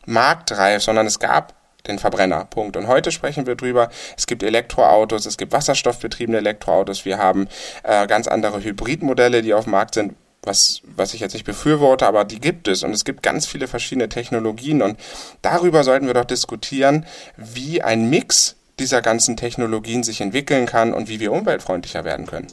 marktreif, 0.06 0.84
sondern 0.84 1.08
es 1.08 1.18
gab 1.18 1.56
den 1.88 2.00
Verbrenner. 2.00 2.46
Punkt. 2.46 2.78
Und 2.78 2.88
heute 2.88 3.12
sprechen 3.12 3.46
wir 3.46 3.56
drüber. 3.56 3.90
Es 4.18 4.28
gibt 4.28 4.44
Elektroautos, 4.44 5.26
es 5.26 5.38
gibt 5.38 5.52
wasserstoffbetriebene 5.52 6.38
Elektroautos, 6.38 7.06
wir 7.06 7.18
haben 7.18 7.48
äh, 7.84 8.08
ganz 8.08 8.28
andere 8.28 8.64
Hybridmodelle, 8.64 9.42
die 9.42 9.54
auf 9.54 9.66
dem 9.66 9.72
Markt 9.72 9.96
sind. 9.96 10.16
Was, 10.46 10.82
was 10.98 11.14
ich 11.14 11.22
jetzt 11.22 11.32
nicht 11.32 11.46
befürworte, 11.46 12.06
aber 12.06 12.26
die 12.26 12.42
gibt 12.42 12.68
es 12.68 12.84
und 12.84 12.92
es 12.92 13.06
gibt 13.06 13.24
ganz 13.24 13.46
viele 13.46 13.70
verschiedene 13.70 14.10
Technologien 14.10 14.82
und 14.82 15.00
darüber 15.42 15.86
sollten 15.86 16.06
wir 16.06 16.14
doch 16.14 16.26
diskutieren, 16.26 17.06
wie 17.38 17.82
ein 17.82 18.10
Mix 18.10 18.58
dieser 18.78 19.02
ganzen 19.02 19.38
Technologien 19.38 20.04
sich 20.04 20.20
entwickeln 20.20 20.66
kann 20.66 20.94
und 20.94 21.08
wie 21.08 21.22
wir 21.22 21.32
umweltfreundlicher 21.32 22.04
werden 22.04 22.26
können. 22.26 22.48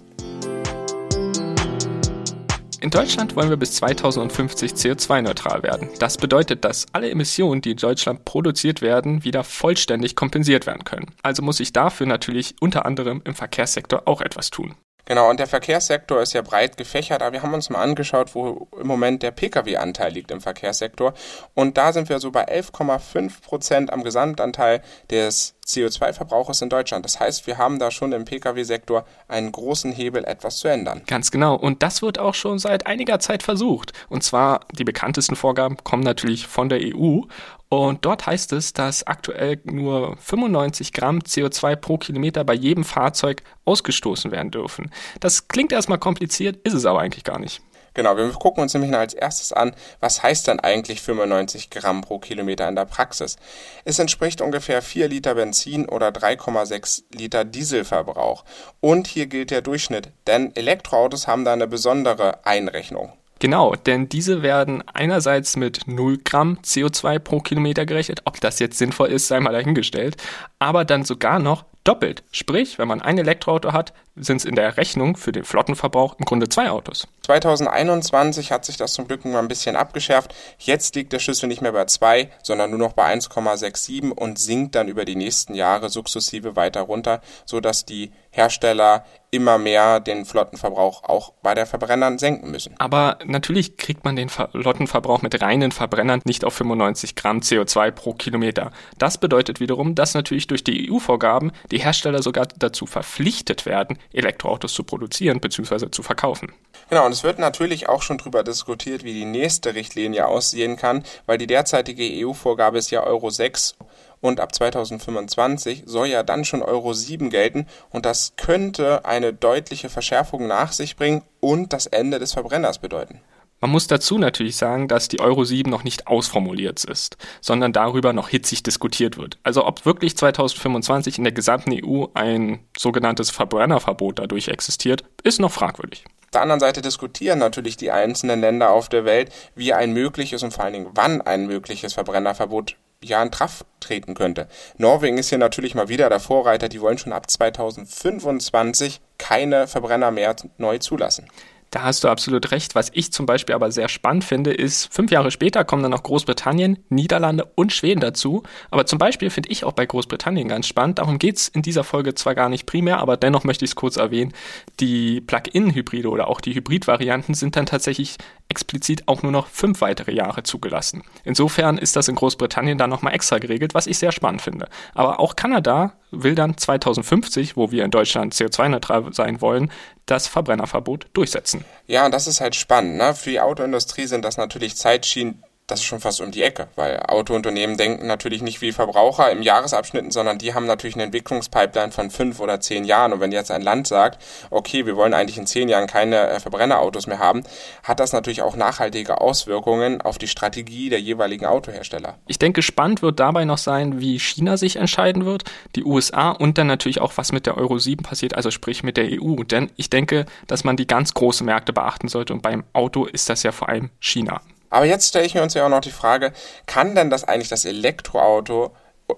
In 2.82 2.88
Deutschland 2.88 3.36
wollen 3.36 3.50
wir 3.50 3.58
bis 3.58 3.74
2050 3.74 4.72
CO2-neutral 4.72 5.62
werden. 5.62 5.90
Das 5.98 6.16
bedeutet, 6.16 6.64
dass 6.64 6.86
alle 6.92 7.10
Emissionen, 7.10 7.60
die 7.60 7.72
in 7.72 7.76
Deutschland 7.76 8.24
produziert 8.24 8.80
werden, 8.80 9.22
wieder 9.22 9.44
vollständig 9.44 10.16
kompensiert 10.16 10.66
werden 10.66 10.84
können. 10.84 11.14
Also 11.22 11.42
muss 11.42 11.60
ich 11.60 11.74
dafür 11.74 12.06
natürlich 12.06 12.54
unter 12.58 12.86
anderem 12.86 13.20
im 13.26 13.34
Verkehrssektor 13.34 14.04
auch 14.06 14.22
etwas 14.22 14.48
tun. 14.48 14.76
Genau, 15.04 15.28
und 15.28 15.40
der 15.40 15.46
Verkehrssektor 15.46 16.22
ist 16.22 16.32
ja 16.32 16.40
breit 16.40 16.78
gefächert, 16.78 17.20
aber 17.20 17.32
wir 17.32 17.42
haben 17.42 17.52
uns 17.52 17.68
mal 17.68 17.82
angeschaut, 17.82 18.34
wo 18.34 18.68
im 18.80 18.86
Moment 18.86 19.22
der 19.22 19.32
Pkw-Anteil 19.32 20.12
liegt 20.12 20.30
im 20.30 20.40
Verkehrssektor. 20.40 21.12
Und 21.52 21.76
da 21.76 21.92
sind 21.92 22.08
wir 22.08 22.18
so 22.18 22.30
bei 22.30 22.48
11,5 22.48 23.42
Prozent 23.42 23.92
am 23.92 24.04
Gesamtanteil 24.04 24.82
des 25.10 25.54
CO2-Verbrauches 25.74 26.62
in 26.62 26.68
Deutschland. 26.68 27.04
Das 27.04 27.20
heißt, 27.20 27.46
wir 27.46 27.58
haben 27.58 27.78
da 27.78 27.90
schon 27.90 28.12
im 28.12 28.24
Pkw-Sektor 28.24 29.04
einen 29.28 29.52
großen 29.52 29.92
Hebel, 29.92 30.24
etwas 30.24 30.58
zu 30.58 30.68
ändern. 30.68 31.02
Ganz 31.06 31.30
genau. 31.30 31.54
Und 31.54 31.82
das 31.82 32.02
wird 32.02 32.18
auch 32.18 32.34
schon 32.34 32.58
seit 32.58 32.86
einiger 32.86 33.18
Zeit 33.18 33.42
versucht. 33.42 33.92
Und 34.08 34.22
zwar 34.22 34.60
die 34.72 34.84
bekanntesten 34.84 35.36
Vorgaben 35.36 35.76
kommen 35.78 36.02
natürlich 36.02 36.46
von 36.46 36.68
der 36.68 36.80
EU. 36.82 37.20
Und 37.68 38.04
dort 38.04 38.26
heißt 38.26 38.52
es, 38.52 38.72
dass 38.72 39.06
aktuell 39.06 39.60
nur 39.62 40.16
95 40.16 40.92
Gramm 40.92 41.20
CO2 41.20 41.76
pro 41.76 41.98
Kilometer 41.98 42.42
bei 42.42 42.54
jedem 42.54 42.82
Fahrzeug 42.82 43.44
ausgestoßen 43.64 44.32
werden 44.32 44.50
dürfen. 44.50 44.90
Das 45.20 45.46
klingt 45.46 45.70
erstmal 45.70 45.98
kompliziert, 45.98 46.56
ist 46.64 46.74
es 46.74 46.84
aber 46.84 47.00
eigentlich 47.00 47.22
gar 47.22 47.38
nicht. 47.38 47.62
Genau, 47.94 48.16
wir 48.16 48.28
gucken 48.30 48.62
uns 48.62 48.74
nämlich 48.74 48.94
als 48.94 49.14
erstes 49.14 49.52
an, 49.52 49.74
was 50.00 50.22
heißt 50.22 50.46
denn 50.46 50.60
eigentlich 50.60 51.02
95 51.02 51.70
Gramm 51.70 52.02
pro 52.02 52.18
Kilometer 52.18 52.68
in 52.68 52.76
der 52.76 52.84
Praxis? 52.84 53.36
Es 53.84 53.98
entspricht 53.98 54.40
ungefähr 54.40 54.82
4 54.82 55.08
Liter 55.08 55.34
Benzin 55.34 55.88
oder 55.88 56.08
3,6 56.08 57.02
Liter 57.12 57.44
Dieselverbrauch. 57.44 58.44
Und 58.80 59.06
hier 59.06 59.26
gilt 59.26 59.50
der 59.50 59.62
Durchschnitt, 59.62 60.10
denn 60.26 60.54
Elektroautos 60.54 61.26
haben 61.26 61.44
da 61.44 61.52
eine 61.52 61.66
besondere 61.66 62.44
Einrechnung. 62.44 63.12
Genau, 63.40 63.74
denn 63.74 64.10
diese 64.10 64.42
werden 64.42 64.84
einerseits 64.92 65.56
mit 65.56 65.86
0 65.86 66.18
Gramm 66.18 66.58
CO2 66.62 67.18
pro 67.18 67.40
Kilometer 67.40 67.86
gerechnet, 67.86 68.20
ob 68.26 68.38
das 68.38 68.58
jetzt 68.58 68.76
sinnvoll 68.76 69.08
ist, 69.08 69.28
sei 69.28 69.40
mal 69.40 69.52
dahingestellt, 69.52 70.18
aber 70.58 70.84
dann 70.84 71.04
sogar 71.04 71.38
noch 71.38 71.64
doppelt. 71.84 72.22
Sprich, 72.30 72.78
wenn 72.78 72.88
man 72.88 73.00
ein 73.00 73.18
Elektroauto 73.18 73.72
hat, 73.72 73.92
sind 74.16 74.38
es 74.38 74.44
in 74.44 74.54
der 74.54 74.76
Rechnung 74.76 75.16
für 75.16 75.32
den 75.32 75.44
Flottenverbrauch 75.44 76.16
im 76.18 76.24
Grunde 76.24 76.48
zwei 76.48 76.70
Autos. 76.70 77.08
2021 77.22 78.52
hat 78.52 78.64
sich 78.64 78.76
das 78.76 78.92
zum 78.92 79.06
Glück 79.06 79.24
mal 79.24 79.38
ein 79.38 79.48
bisschen 79.48 79.76
abgeschärft. 79.76 80.34
Jetzt 80.58 80.94
liegt 80.94 81.12
der 81.12 81.20
Schlüssel 81.20 81.46
nicht 81.46 81.62
mehr 81.62 81.72
bei 81.72 81.84
2, 81.84 82.30
sondern 82.42 82.70
nur 82.70 82.78
noch 82.78 82.92
bei 82.92 83.12
1,67 83.14 84.10
und 84.10 84.38
sinkt 84.38 84.74
dann 84.74 84.88
über 84.88 85.04
die 85.04 85.16
nächsten 85.16 85.54
Jahre 85.54 85.88
sukzessive 85.88 86.56
weiter 86.56 86.82
runter, 86.82 87.20
sodass 87.46 87.84
die 87.84 88.12
Hersteller 88.30 89.04
immer 89.30 89.58
mehr 89.58 90.00
den 90.00 90.24
Flottenverbrauch 90.24 91.04
auch 91.04 91.32
bei 91.42 91.54
der 91.54 91.66
Verbrennern 91.66 92.18
senken 92.18 92.50
müssen. 92.50 92.74
Aber 92.78 93.18
natürlich 93.24 93.76
kriegt 93.76 94.04
man 94.04 94.16
den 94.16 94.28
Flottenverbrauch 94.28 95.22
mit 95.22 95.40
reinen 95.40 95.72
Verbrennern 95.72 96.20
nicht 96.24 96.44
auf 96.44 96.54
95 96.54 97.14
Gramm 97.14 97.40
CO2 97.40 97.90
pro 97.92 98.14
Kilometer. 98.14 98.72
Das 98.98 99.18
bedeutet 99.18 99.60
wiederum, 99.60 99.94
dass 99.94 100.14
natürlich 100.14 100.46
durch 100.46 100.64
die 100.64 100.90
EU-Vorgaben 100.90 101.52
die 101.70 101.78
Hersteller 101.78 102.22
sogar 102.22 102.48
dazu 102.58 102.86
verpflichtet 102.86 103.66
werden, 103.66 103.98
Elektroautos 104.12 104.74
zu 104.74 104.82
produzieren 104.82 105.40
bzw. 105.40 105.90
zu 105.90 106.02
verkaufen. 106.02 106.52
Genau, 106.88 107.06
und 107.06 107.12
es 107.12 107.22
wird 107.22 107.38
natürlich 107.38 107.88
auch 107.88 108.02
schon 108.02 108.18
darüber 108.18 108.42
diskutiert, 108.42 109.04
wie 109.04 109.14
die 109.14 109.24
nächste 109.24 109.74
Richtlinie 109.74 110.26
aussehen 110.26 110.76
kann, 110.76 111.04
weil 111.26 111.38
die 111.38 111.46
derzeitige 111.46 112.02
EU-Vorgabe 112.26 112.78
ist 112.78 112.90
ja 112.90 113.04
Euro 113.04 113.30
6 113.30 113.76
und 114.20 114.40
ab 114.40 114.54
2025 114.54 115.84
soll 115.86 116.08
ja 116.08 116.22
dann 116.22 116.44
schon 116.44 116.62
Euro 116.62 116.92
7 116.92 117.30
gelten 117.30 117.66
und 117.90 118.06
das 118.06 118.34
könnte 118.36 119.04
eine 119.04 119.32
deutliche 119.32 119.88
Verschärfung 119.88 120.46
nach 120.46 120.72
sich 120.72 120.96
bringen 120.96 121.22
und 121.40 121.72
das 121.72 121.86
Ende 121.86 122.18
des 122.18 122.32
Verbrenners 122.32 122.78
bedeuten. 122.78 123.20
Man 123.62 123.72
muss 123.72 123.86
dazu 123.86 124.16
natürlich 124.16 124.56
sagen, 124.56 124.88
dass 124.88 125.08
die 125.08 125.20
Euro 125.20 125.44
7 125.44 125.70
noch 125.70 125.84
nicht 125.84 126.06
ausformuliert 126.06 126.82
ist, 126.84 127.18
sondern 127.42 127.74
darüber 127.74 128.14
noch 128.14 128.30
hitzig 128.30 128.62
diskutiert 128.62 129.18
wird. 129.18 129.38
Also 129.42 129.66
ob 129.66 129.84
wirklich 129.84 130.16
2025 130.16 131.18
in 131.18 131.24
der 131.24 131.34
gesamten 131.34 131.72
EU 131.74 132.06
ein 132.14 132.60
sogenanntes 132.74 133.28
Verbrennerverbot 133.28 134.18
dadurch 134.18 134.48
existiert, 134.48 135.04
ist 135.24 135.40
noch 135.40 135.52
fragwürdig. 135.52 136.06
Auf 136.24 136.30
der 136.32 136.42
anderen 136.42 136.60
Seite 136.60 136.80
diskutieren 136.80 137.38
natürlich 137.38 137.76
die 137.76 137.90
einzelnen 137.90 138.40
Länder 138.40 138.70
auf 138.70 138.88
der 138.88 139.04
Welt, 139.04 139.30
wie 139.54 139.74
ein 139.74 139.92
mögliches 139.92 140.42
und 140.42 140.54
vor 140.54 140.64
allen 140.64 140.72
Dingen 140.72 140.90
wann 140.94 141.20
ein 141.20 141.46
mögliches 141.46 141.92
Verbrennerverbot 141.92 142.76
ja 143.02 143.22
in 143.22 143.30
Kraft 143.30 143.64
treten 143.80 144.14
könnte. 144.14 144.46
Norwegen 144.76 145.16
ist 145.16 145.30
hier 145.30 145.38
natürlich 145.38 145.74
mal 145.74 145.88
wieder 145.88 146.10
der 146.10 146.20
Vorreiter, 146.20 146.68
die 146.68 146.82
wollen 146.82 146.98
schon 146.98 147.14
ab 147.14 147.30
2025 147.30 149.00
keine 149.16 149.66
Verbrenner 149.66 150.10
mehr 150.10 150.36
neu 150.58 150.78
zulassen. 150.78 151.26
Da 151.70 151.82
hast 151.82 152.02
du 152.02 152.08
absolut 152.08 152.50
recht. 152.50 152.74
Was 152.74 152.90
ich 152.92 153.12
zum 153.12 153.26
Beispiel 153.26 153.54
aber 153.54 153.70
sehr 153.70 153.88
spannend 153.88 154.24
finde, 154.24 154.52
ist, 154.52 154.92
fünf 154.92 155.12
Jahre 155.12 155.30
später 155.30 155.64
kommen 155.64 155.82
dann 155.82 155.92
noch 155.92 156.02
Großbritannien, 156.02 156.78
Niederlande 156.88 157.44
und 157.54 157.72
Schweden 157.72 158.00
dazu. 158.00 158.42
Aber 158.72 158.86
zum 158.86 158.98
Beispiel 158.98 159.30
finde 159.30 159.50
ich 159.50 159.64
auch 159.64 159.72
bei 159.72 159.86
Großbritannien 159.86 160.48
ganz 160.48 160.66
spannend. 160.66 160.98
Darum 160.98 161.18
geht 161.18 161.36
es 161.36 161.48
in 161.48 161.62
dieser 161.62 161.84
Folge 161.84 162.14
zwar 162.14 162.34
gar 162.34 162.48
nicht 162.48 162.66
primär, 162.66 162.98
aber 162.98 163.16
dennoch 163.16 163.44
möchte 163.44 163.64
ich 163.64 163.70
es 163.70 163.76
kurz 163.76 163.96
erwähnen. 163.96 164.32
Die 164.80 165.20
Plug-in-Hybride 165.20 166.10
oder 166.10 166.26
auch 166.26 166.40
die 166.40 166.54
Hybrid-Varianten 166.56 167.34
sind 167.34 167.54
dann 167.54 167.66
tatsächlich 167.66 168.16
explizit 168.48 169.06
auch 169.06 169.22
nur 169.22 169.30
noch 169.30 169.46
fünf 169.46 169.80
weitere 169.80 170.12
Jahre 170.12 170.42
zugelassen. 170.42 171.04
Insofern 171.22 171.78
ist 171.78 171.94
das 171.94 172.08
in 172.08 172.16
Großbritannien 172.16 172.78
dann 172.78 172.90
nochmal 172.90 173.14
extra 173.14 173.38
geregelt, 173.38 173.74
was 173.74 173.86
ich 173.86 173.96
sehr 173.96 174.10
spannend 174.10 174.42
finde. 174.42 174.68
Aber 174.92 175.20
auch 175.20 175.36
Kanada 175.36 175.92
will 176.10 176.34
dann 176.34 176.56
2050, 176.56 177.56
wo 177.56 177.70
wir 177.70 177.84
in 177.84 177.92
Deutschland 177.92 178.34
CO2-neutral 178.34 179.12
sein 179.12 179.40
wollen, 179.40 179.70
das 180.10 180.26
Verbrennerverbot 180.26 181.06
durchsetzen. 181.12 181.64
Ja, 181.86 182.04
und 182.06 182.12
das 182.12 182.26
ist 182.26 182.40
halt 182.40 182.54
spannend. 182.54 182.96
Ne? 182.96 183.14
Für 183.14 183.30
die 183.30 183.40
Autoindustrie 183.40 184.06
sind 184.06 184.24
das 184.24 184.36
natürlich 184.36 184.76
Zeitschienen, 184.76 185.42
das 185.70 185.80
ist 185.80 185.86
schon 185.86 186.00
fast 186.00 186.20
um 186.20 186.32
die 186.32 186.42
Ecke, 186.42 186.68
weil 186.74 187.00
Autounternehmen 187.06 187.76
denken 187.76 188.06
natürlich 188.06 188.42
nicht 188.42 188.60
wie 188.60 188.72
Verbraucher 188.72 189.30
im 189.30 189.42
Jahresabschnitten, 189.42 190.10
sondern 190.10 190.38
die 190.38 190.52
haben 190.54 190.66
natürlich 190.66 190.96
eine 190.96 191.04
Entwicklungspipeline 191.04 191.92
von 191.92 192.10
fünf 192.10 192.40
oder 192.40 192.60
zehn 192.60 192.84
Jahren. 192.84 193.12
Und 193.12 193.20
wenn 193.20 193.30
jetzt 193.30 193.50
ein 193.50 193.62
Land 193.62 193.86
sagt, 193.86 194.20
okay, 194.50 194.86
wir 194.86 194.96
wollen 194.96 195.14
eigentlich 195.14 195.38
in 195.38 195.46
zehn 195.46 195.68
Jahren 195.68 195.86
keine 195.86 196.28
äh, 196.28 196.40
Verbrennerautos 196.40 197.06
mehr 197.06 197.20
haben, 197.20 197.44
hat 197.84 198.00
das 198.00 198.12
natürlich 198.12 198.42
auch 198.42 198.56
nachhaltige 198.56 199.20
Auswirkungen 199.20 200.00
auf 200.00 200.18
die 200.18 200.26
Strategie 200.26 200.88
der 200.88 201.00
jeweiligen 201.00 201.46
Autohersteller. 201.46 202.18
Ich 202.26 202.38
denke, 202.38 202.62
spannend 202.62 203.02
wird 203.02 203.20
dabei 203.20 203.44
noch 203.44 203.58
sein, 203.58 204.00
wie 204.00 204.18
China 204.18 204.56
sich 204.56 204.76
entscheiden 204.76 205.24
wird, 205.24 205.44
die 205.76 205.84
USA 205.84 206.30
und 206.30 206.58
dann 206.58 206.66
natürlich 206.66 207.00
auch, 207.00 207.12
was 207.16 207.32
mit 207.32 207.46
der 207.46 207.56
Euro 207.56 207.78
7 207.78 208.02
passiert, 208.02 208.34
also 208.34 208.50
sprich 208.50 208.82
mit 208.82 208.96
der 208.96 209.08
EU. 209.10 209.44
Denn 209.44 209.70
ich 209.76 209.90
denke, 209.90 210.26
dass 210.46 210.64
man 210.64 210.76
die 210.76 210.86
ganz 210.86 211.14
großen 211.14 211.46
Märkte 211.46 211.72
beachten 211.72 212.08
sollte 212.08 212.32
und 212.32 212.42
beim 212.42 212.64
Auto 212.72 213.04
ist 213.04 213.28
das 213.28 213.42
ja 213.44 213.52
vor 213.52 213.68
allem 213.68 213.90
China. 214.00 214.40
Aber 214.70 214.86
jetzt 214.86 215.08
stelle 215.08 215.26
ich 215.26 215.34
mir 215.34 215.42
uns 215.42 215.54
ja 215.54 215.66
auch 215.66 215.70
noch 215.70 215.80
die 215.80 215.90
Frage, 215.90 216.32
kann 216.66 216.94
denn 216.94 217.10
das 217.10 217.24
eigentlich 217.24 217.48
das 217.48 217.64
Elektroauto 217.64 218.74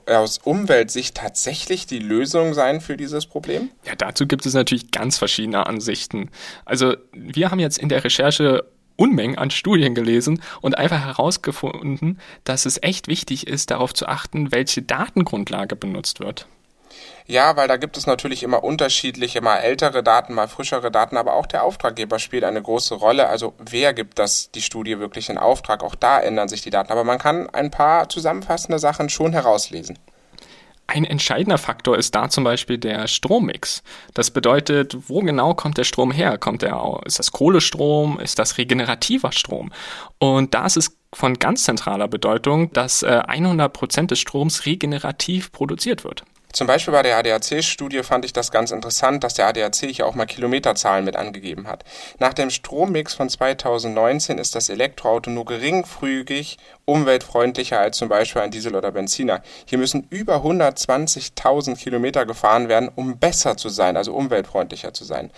aus 0.06 0.38
Umweltsicht 0.38 1.16
tatsächlich 1.16 1.86
die 1.86 1.98
Lösung 1.98 2.54
sein 2.54 2.80
für 2.80 2.96
dieses 2.96 3.26
Problem? 3.26 3.70
Ja, 3.84 3.94
dazu 3.94 4.26
gibt 4.26 4.46
es 4.46 4.54
natürlich 4.54 4.90
ganz 4.90 5.18
verschiedene 5.18 5.66
Ansichten. 5.66 6.30
Also 6.64 6.96
wir 7.12 7.50
haben 7.50 7.60
jetzt 7.60 7.78
in 7.78 7.90
der 7.90 8.02
Recherche 8.02 8.64
Unmengen 8.96 9.38
an 9.38 9.50
Studien 9.50 9.94
gelesen 9.94 10.42
und 10.60 10.78
einfach 10.78 11.00
herausgefunden, 11.00 12.20
dass 12.44 12.66
es 12.66 12.82
echt 12.82 13.08
wichtig 13.08 13.46
ist, 13.46 13.70
darauf 13.70 13.94
zu 13.94 14.06
achten, 14.06 14.52
welche 14.52 14.82
Datengrundlage 14.82 15.76
benutzt 15.76 16.20
wird. 16.20 16.46
Ja, 17.26 17.56
weil 17.56 17.68
da 17.68 17.76
gibt 17.76 17.96
es 17.96 18.06
natürlich 18.06 18.42
immer 18.42 18.64
unterschiedliche, 18.64 19.40
mal 19.40 19.58
ältere 19.58 20.02
Daten, 20.02 20.34
mal 20.34 20.48
frischere 20.48 20.90
Daten, 20.90 21.16
aber 21.16 21.34
auch 21.34 21.46
der 21.46 21.62
Auftraggeber 21.62 22.18
spielt 22.18 22.44
eine 22.44 22.60
große 22.60 22.94
Rolle. 22.94 23.28
Also 23.28 23.54
wer 23.58 23.94
gibt 23.94 24.18
das 24.18 24.50
die 24.50 24.62
Studie 24.62 24.98
wirklich 24.98 25.28
in 25.28 25.38
Auftrag? 25.38 25.82
Auch 25.82 25.94
da 25.94 26.20
ändern 26.20 26.48
sich 26.48 26.62
die 26.62 26.70
Daten, 26.70 26.92
aber 26.92 27.04
man 27.04 27.18
kann 27.18 27.48
ein 27.50 27.70
paar 27.70 28.08
zusammenfassende 28.08 28.78
Sachen 28.78 29.08
schon 29.08 29.32
herauslesen. 29.32 29.98
Ein 30.88 31.04
entscheidender 31.04 31.58
Faktor 31.58 31.96
ist 31.96 32.14
da 32.14 32.28
zum 32.28 32.44
Beispiel 32.44 32.76
der 32.76 33.06
Strommix. 33.06 33.82
Das 34.12 34.30
bedeutet, 34.30 34.96
wo 35.08 35.20
genau 35.20 35.54
kommt 35.54 35.78
der 35.78 35.84
Strom 35.84 36.10
her? 36.10 36.36
Kommt 36.36 36.62
der, 36.62 37.00
ist 37.06 37.18
das 37.18 37.32
Kohlestrom? 37.32 38.18
Ist 38.20 38.38
das 38.38 38.58
regenerativer 38.58 39.32
Strom? 39.32 39.72
Und 40.18 40.52
da 40.52 40.66
ist 40.66 40.76
es 40.76 40.98
von 41.14 41.38
ganz 41.38 41.64
zentraler 41.64 42.08
Bedeutung, 42.08 42.72
dass 42.72 43.04
100% 43.04 43.64
äh, 43.64 43.68
Prozent 43.68 44.10
des 44.10 44.18
Stroms 44.18 44.66
regenerativ 44.66 45.52
produziert 45.52 46.04
wird. 46.04 46.24
Zum 46.52 46.66
Beispiel 46.66 46.92
bei 46.92 47.02
der 47.02 47.16
ADAC-Studie 47.16 48.02
fand 48.02 48.26
ich 48.26 48.34
das 48.34 48.50
ganz 48.50 48.72
interessant, 48.72 49.24
dass 49.24 49.34
der 49.34 49.46
ADAC 49.46 49.74
hier 49.74 50.06
auch 50.06 50.14
mal 50.14 50.26
Kilometerzahlen 50.26 51.02
mit 51.02 51.16
angegeben 51.16 51.66
hat. 51.66 51.82
Nach 52.18 52.34
dem 52.34 52.50
Strommix 52.50 53.14
von 53.14 53.30
2019 53.30 54.36
ist 54.36 54.54
das 54.54 54.68
Elektroauto 54.68 55.30
nur 55.30 55.46
geringfügig 55.46 56.58
umweltfreundlicher 56.84 57.78
als 57.78 57.96
zum 57.96 58.08
Beispiel 58.08 58.42
ein 58.42 58.50
Diesel 58.50 58.74
oder 58.74 58.92
Benziner. 58.92 59.42
Hier 59.64 59.78
müssen 59.78 60.06
über 60.10 60.36
120.000 60.36 61.76
Kilometer 61.76 62.26
gefahren 62.26 62.68
werden, 62.68 62.90
um 62.94 63.18
besser 63.18 63.56
zu 63.56 63.68
sein, 63.68 63.96
also 63.96 64.12
umweltfreundlicher 64.12 64.92
zu 64.92 65.04
sein. 65.04 65.30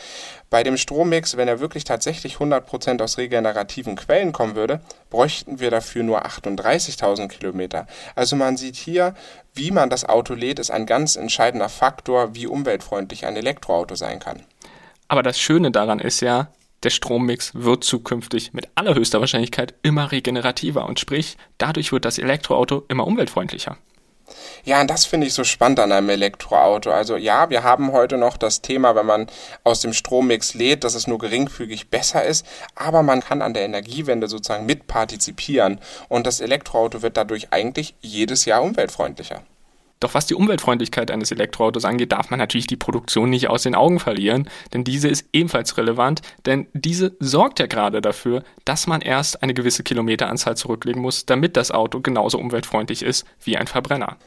Bei 0.51 0.63
dem 0.63 0.77
Strommix, 0.77 1.37
wenn 1.37 1.49
er 1.49 1.61
wirklich 1.61 1.85
tatsächlich 1.85 2.37
100% 2.37 3.03
aus 3.03 3.19
regenerativen 3.19 3.97
Quellen 3.97 4.33
kommen 4.33 4.55
würde, 4.55 4.81
bräuchten 5.11 5.61
wir 5.61 5.71
dafür 5.71 6.03
nur 6.03 6.25
38.000 6.27 7.29
Kilometer. 7.29 7.87
Also 8.15 8.37
man 8.37 8.57
sieht 8.57 8.77
hier, 8.77 9.15
wie 9.55 9.71
man 9.71 9.91
das 9.91 10.05
Auto 10.05 10.35
lädt, 10.35 10.59
ist 10.59 10.71
ein 10.71 10.87
ganz 10.87 11.17
entscheidender 11.17 11.69
Faktor, 11.69 12.35
wie 12.35 12.47
umweltfreundlich 12.47 13.25
ein 13.27 13.37
Elektroauto 13.37 13.95
sein 13.95 14.19
kann. 14.19 14.43
Aber 15.09 15.23
das 15.23 15.39
Schöne 15.39 15.71
daran 15.71 16.01
ist 16.01 16.21
ja, 16.21 16.49
der 16.83 16.91
Strommix 16.91 17.53
wird 17.55 17.85
zukünftig 17.85 18.53
mit 18.53 18.69
allerhöchster 18.75 19.21
Wahrscheinlichkeit 19.21 19.75
immer 19.83 20.13
regenerativer 20.13 20.87
und 20.87 21.01
sprich, 21.01 21.37
dadurch 21.57 21.93
wird 21.93 22.05
das 22.05 22.19
Elektroauto 22.19 22.85
immer 22.89 23.07
umweltfreundlicher. 23.07 23.79
Ja, 24.65 24.81
und 24.81 24.89
das 24.89 25.05
finde 25.05 25.27
ich 25.27 25.35
so 25.35 25.45
spannend 25.45 25.81
an 25.81 25.93
einem 25.93 26.09
Elektroauto. 26.09 26.91
Also 26.91 27.17
ja, 27.17 27.51
wir 27.51 27.63
haben 27.63 27.93
heute 27.93 28.17
noch 28.17 28.37
das 28.37 28.63
Thema, 28.63 28.95
wenn 28.95 29.07
man 29.07 29.27
aus 29.63 29.81
dem 29.81 29.93
Strommix 29.93 30.55
lädt, 30.55 30.85
dass 30.85 30.95
es 30.95 31.07
nur 31.07 31.19
geringfügig 31.19 31.91
besser 31.91 32.25
ist, 32.25 32.47
aber 32.75 33.03
man 33.03 33.21
kann 33.21 33.43
an 33.43 33.55
der 33.55 33.65
Energiewende 33.65 34.29
sozusagen 34.29 34.67
mitpartizipieren 34.67 35.81
und 36.09 36.27
das 36.27 36.41
Elektroauto 36.41 37.03
wird 37.03 37.17
dadurch 37.17 37.53
eigentlich 37.53 37.95
jedes 38.01 38.45
Jahr 38.45 38.63
umweltfreundlicher. 38.63 39.43
Doch 40.05 40.13
was 40.13 40.27
die 40.27 40.35
Umweltfreundlichkeit 40.35 41.11
eines 41.11 41.33
Elektroautos 41.33 41.87
angeht, 41.87 42.13
darf 42.13 42.29
man 42.29 42.39
natürlich 42.39 42.67
die 42.67 42.77
Produktion 42.77 43.31
nicht 43.31 43.49
aus 43.49 43.63
den 43.63 43.75
Augen 43.75 44.01
verlieren, 44.01 44.51
denn 44.75 44.85
diese 44.85 45.09
ist 45.09 45.27
ebenfalls 45.33 45.79
relevant, 45.79 46.21
denn 46.45 46.67
diese 46.75 47.17
sorgt 47.21 47.59
ja 47.59 47.65
gerade 47.65 48.03
dafür, 48.03 48.45
dass 48.67 48.87
man 48.87 49.01
erst 49.01 49.43
eine 49.43 49.55
gewisse 49.55 49.83
Kilometeranzahl 49.83 50.59
zurücklegen 50.59 51.01
muss, 51.01 51.25
damit 51.25 51.57
das 51.57 51.71
Auto 51.71 52.03
genauso 52.03 52.39
umweltfreundlich 52.39 53.03
ist 53.03 53.25
wie 53.45 53.57
ein 53.57 53.67
Verbrenner. 53.67 54.19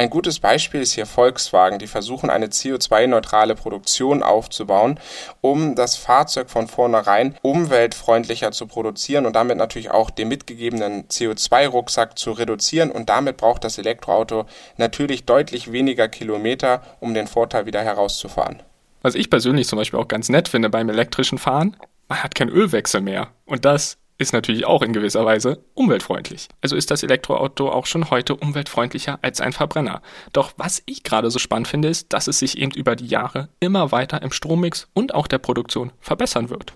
Ein 0.00 0.08
gutes 0.08 0.40
Beispiel 0.40 0.80
ist 0.80 0.94
hier 0.94 1.04
Volkswagen, 1.04 1.78
die 1.78 1.86
versuchen 1.86 2.30
eine 2.30 2.46
CO2-neutrale 2.46 3.54
Produktion 3.54 4.22
aufzubauen, 4.22 4.98
um 5.42 5.74
das 5.74 5.96
Fahrzeug 5.96 6.48
von 6.48 6.68
vornherein 6.68 7.34
umweltfreundlicher 7.42 8.50
zu 8.50 8.66
produzieren 8.66 9.26
und 9.26 9.36
damit 9.36 9.58
natürlich 9.58 9.90
auch 9.90 10.08
den 10.08 10.28
mitgegebenen 10.28 11.06
CO2-Rucksack 11.08 12.18
zu 12.18 12.32
reduzieren 12.32 12.90
und 12.90 13.10
damit 13.10 13.36
braucht 13.36 13.62
das 13.62 13.76
Elektroauto 13.76 14.46
natürlich 14.78 15.26
deutlich 15.26 15.70
weniger 15.70 16.08
Kilometer, 16.08 16.80
um 17.00 17.12
den 17.12 17.26
Vorteil 17.26 17.66
wieder 17.66 17.82
herauszufahren. 17.82 18.62
Was 19.02 19.14
ich 19.14 19.28
persönlich 19.28 19.68
zum 19.68 19.78
Beispiel 19.78 20.00
auch 20.00 20.08
ganz 20.08 20.30
nett 20.30 20.48
finde 20.48 20.70
beim 20.70 20.88
elektrischen 20.88 21.36
Fahren, 21.36 21.76
man 22.08 22.22
hat 22.22 22.34
keinen 22.34 22.48
Ölwechsel 22.48 23.02
mehr. 23.02 23.28
Und 23.44 23.66
das 23.66 23.98
ist 24.20 24.32
natürlich 24.32 24.66
auch 24.66 24.82
in 24.82 24.92
gewisser 24.92 25.24
Weise 25.24 25.64
umweltfreundlich. 25.74 26.48
Also 26.60 26.76
ist 26.76 26.90
das 26.90 27.02
Elektroauto 27.02 27.70
auch 27.70 27.86
schon 27.86 28.10
heute 28.10 28.36
umweltfreundlicher 28.36 29.18
als 29.22 29.40
ein 29.40 29.52
Verbrenner. 29.52 30.02
Doch 30.32 30.52
was 30.58 30.82
ich 30.86 31.02
gerade 31.02 31.30
so 31.30 31.38
spannend 31.38 31.68
finde, 31.68 31.88
ist, 31.88 32.12
dass 32.12 32.28
es 32.28 32.38
sich 32.38 32.58
eben 32.58 32.72
über 32.72 32.96
die 32.96 33.06
Jahre 33.06 33.48
immer 33.60 33.92
weiter 33.92 34.22
im 34.22 34.30
Strommix 34.30 34.88
und 34.92 35.14
auch 35.14 35.26
der 35.26 35.38
Produktion 35.38 35.90
verbessern 36.00 36.50
wird. 36.50 36.74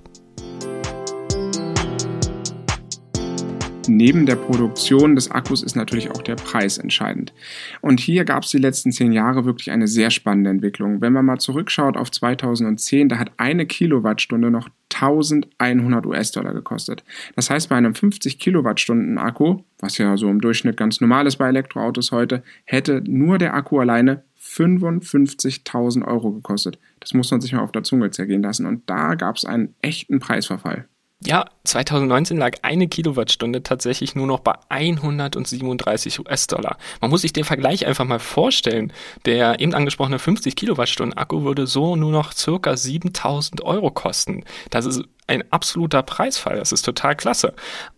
Neben 3.88 4.26
der 4.26 4.36
Produktion 4.36 5.14
des 5.14 5.30
Akkus 5.30 5.62
ist 5.62 5.76
natürlich 5.76 6.10
auch 6.10 6.22
der 6.22 6.36
Preis 6.36 6.78
entscheidend. 6.78 7.32
Und 7.80 8.00
hier 8.00 8.24
gab 8.24 8.44
es 8.44 8.50
die 8.50 8.58
letzten 8.58 8.92
zehn 8.92 9.12
Jahre 9.12 9.44
wirklich 9.44 9.70
eine 9.70 9.86
sehr 9.86 10.10
spannende 10.10 10.50
Entwicklung. 10.50 11.00
Wenn 11.00 11.12
man 11.12 11.24
mal 11.24 11.38
zurückschaut 11.38 11.96
auf 11.96 12.10
2010, 12.10 13.08
da 13.08 13.18
hat 13.18 13.32
eine 13.36 13.66
Kilowattstunde 13.66 14.50
noch 14.50 14.68
1100 14.94 16.06
US-Dollar 16.06 16.54
gekostet. 16.54 17.04
Das 17.36 17.50
heißt, 17.50 17.68
bei 17.68 17.76
einem 17.76 17.94
50 17.94 18.38
Kilowattstunden 18.38 19.18
Akku, 19.18 19.62
was 19.80 19.98
ja 19.98 20.16
so 20.16 20.28
im 20.30 20.40
Durchschnitt 20.40 20.76
ganz 20.76 21.00
normal 21.00 21.26
ist 21.26 21.36
bei 21.36 21.48
Elektroautos 21.48 22.12
heute, 22.12 22.42
hätte 22.64 23.02
nur 23.04 23.38
der 23.38 23.54
Akku 23.54 23.80
alleine 23.80 24.22
55.000 24.40 26.06
Euro 26.06 26.32
gekostet. 26.32 26.78
Das 27.00 27.14
muss 27.14 27.30
man 27.30 27.40
sich 27.40 27.52
mal 27.52 27.62
auf 27.62 27.72
der 27.72 27.82
Zunge 27.82 28.10
zergehen 28.10 28.42
lassen. 28.42 28.66
Und 28.66 28.88
da 28.88 29.14
gab 29.14 29.36
es 29.36 29.44
einen 29.44 29.74
echten 29.80 30.20
Preisverfall. 30.20 30.86
Ja, 31.26 31.46
2019 31.64 32.36
lag 32.36 32.56
eine 32.60 32.86
Kilowattstunde 32.86 33.62
tatsächlich 33.62 34.14
nur 34.14 34.26
noch 34.26 34.40
bei 34.40 34.52
137 34.68 36.20
US-Dollar. 36.20 36.76
Man 37.00 37.10
muss 37.10 37.22
sich 37.22 37.32
den 37.32 37.44
Vergleich 37.44 37.86
einfach 37.86 38.04
mal 38.04 38.18
vorstellen. 38.18 38.92
Der 39.24 39.58
eben 39.58 39.72
angesprochene 39.72 40.18
50 40.18 40.54
Kilowattstunden 40.54 41.16
Akku 41.16 41.44
würde 41.44 41.66
so 41.66 41.96
nur 41.96 42.12
noch 42.12 42.32
circa 42.32 42.76
7000 42.76 43.62
Euro 43.62 43.90
kosten. 43.90 44.44
Das 44.68 44.84
ist 44.84 45.02
ein 45.26 45.50
absoluter 45.50 46.02
Preisfall. 46.02 46.56
Das 46.58 46.72
ist 46.72 46.82
total 46.82 47.16
klasse. 47.16 47.54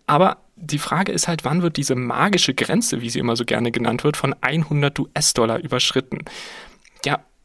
Aber 0.07 0.37
die 0.55 0.79
Frage 0.79 1.11
ist 1.11 1.27
halt, 1.27 1.45
wann 1.45 1.63
wird 1.63 1.77
diese 1.79 1.97
magische 1.97 2.55
Grenze, 2.55 3.01
wie 3.01 3.11
sie 3.11 3.19
immer 3.19 3.35
so 3.35 3.45
gerne 3.45 3.73
genannt 3.73 4.05
wird, 4.05 4.17
von 4.17 4.37
100 4.41 5.01
US-Dollar 5.01 5.59
überschritten? 5.59 6.21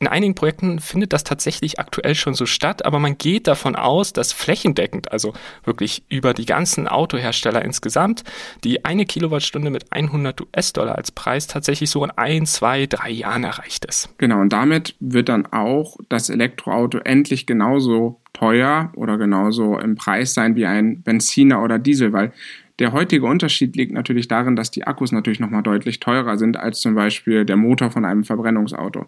In 0.01 0.08
einigen 0.08 0.34
Projekten 0.34 0.79
findet 0.79 1.13
das 1.13 1.24
tatsächlich 1.24 1.79
aktuell 1.79 2.15
schon 2.15 2.34
so 2.34 2.48
statt, 2.48 2.84
aber 2.86 2.98
man 2.98 3.20
geht 3.20 3.46
davon 3.46 3.75
aus, 3.75 4.13
dass 4.13 4.34
flächendeckend, 4.34 5.12
also 5.12 5.34
wirklich 5.63 6.01
über 6.10 6.34
die 6.34 6.48
ganzen 6.48 6.88
Autohersteller 6.88 7.63
insgesamt, 7.63 8.24
die 8.63 8.84
eine 8.84 9.05
Kilowattstunde 9.05 9.70
mit 9.70 9.93
100 9.93 10.41
US-Dollar 10.41 10.96
als 10.96 11.12
Preis 11.12 11.46
tatsächlich 11.46 11.91
so 11.91 12.03
in 12.03 12.10
ein, 12.10 12.48
zwei, 12.48 12.88
drei 12.88 13.12
Jahren 13.12 13.43
erreicht 13.43 13.86
ist. 13.86 14.10
Genau, 14.17 14.39
und 14.39 14.51
damit 14.51 14.96
wird 15.00 15.29
dann 15.29 15.46
auch 15.46 15.98
das 16.10 16.31
Elektroauto 16.31 16.98
endlich 16.98 17.46
genauso 17.46 18.20
teuer 18.34 18.91
oder 18.96 19.20
genauso 19.20 19.77
im 19.77 19.93
Preis 19.93 20.34
sein 20.34 20.55
wie 20.55 20.65
ein 20.65 21.03
Benziner 21.03 21.62
oder 21.62 21.77
Diesel, 21.77 22.12
weil 22.12 22.34
der 22.81 22.93
heutige 22.93 23.27
Unterschied 23.27 23.75
liegt 23.75 23.93
natürlich 23.93 24.27
darin, 24.27 24.55
dass 24.55 24.71
die 24.71 24.85
Akkus 24.85 25.11
natürlich 25.11 25.39
nochmal 25.39 25.61
deutlich 25.61 26.00
teurer 26.00 26.39
sind 26.39 26.57
als 26.57 26.81
zum 26.81 26.95
Beispiel 26.95 27.45
der 27.45 27.55
Motor 27.55 27.91
von 27.91 28.05
einem 28.05 28.23
Verbrennungsauto. 28.23 29.05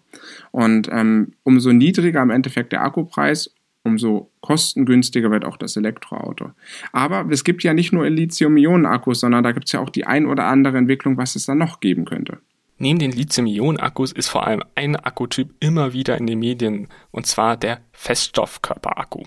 Und 0.51 0.89
ähm, 0.91 1.33
umso 1.41 1.73
niedriger 1.73 2.21
im 2.21 2.29
Endeffekt 2.29 2.71
der 2.71 2.83
Akkupreis, 2.83 3.51
umso 3.83 4.29
kostengünstiger 4.41 5.31
wird 5.31 5.43
auch 5.43 5.57
das 5.57 5.75
Elektroauto. 5.75 6.51
Aber 6.91 7.25
es 7.31 7.43
gibt 7.43 7.63
ja 7.63 7.73
nicht 7.73 7.91
nur 7.91 8.07
Lithium-Ionen-Akkus, 8.07 9.21
sondern 9.21 9.43
da 9.43 9.53
gibt 9.53 9.65
es 9.65 9.71
ja 9.71 9.79
auch 9.79 9.89
die 9.89 10.05
ein 10.05 10.27
oder 10.27 10.45
andere 10.45 10.77
Entwicklung, 10.77 11.17
was 11.17 11.35
es 11.35 11.47
da 11.47 11.55
noch 11.55 11.79
geben 11.79 12.05
könnte. 12.05 12.37
Neben 12.77 12.99
den 12.99 13.11
Lithium-Ionen-Akkus 13.11 14.11
ist 14.11 14.29
vor 14.29 14.45
allem 14.45 14.61
ein 14.75 14.95
Akkutyp 14.95 15.53
immer 15.59 15.93
wieder 15.93 16.17
in 16.17 16.27
den 16.27 16.37
Medien, 16.39 16.89
und 17.11 17.25
zwar 17.25 17.57
der 17.57 17.79
Feststoffkörperakku. 17.91 19.23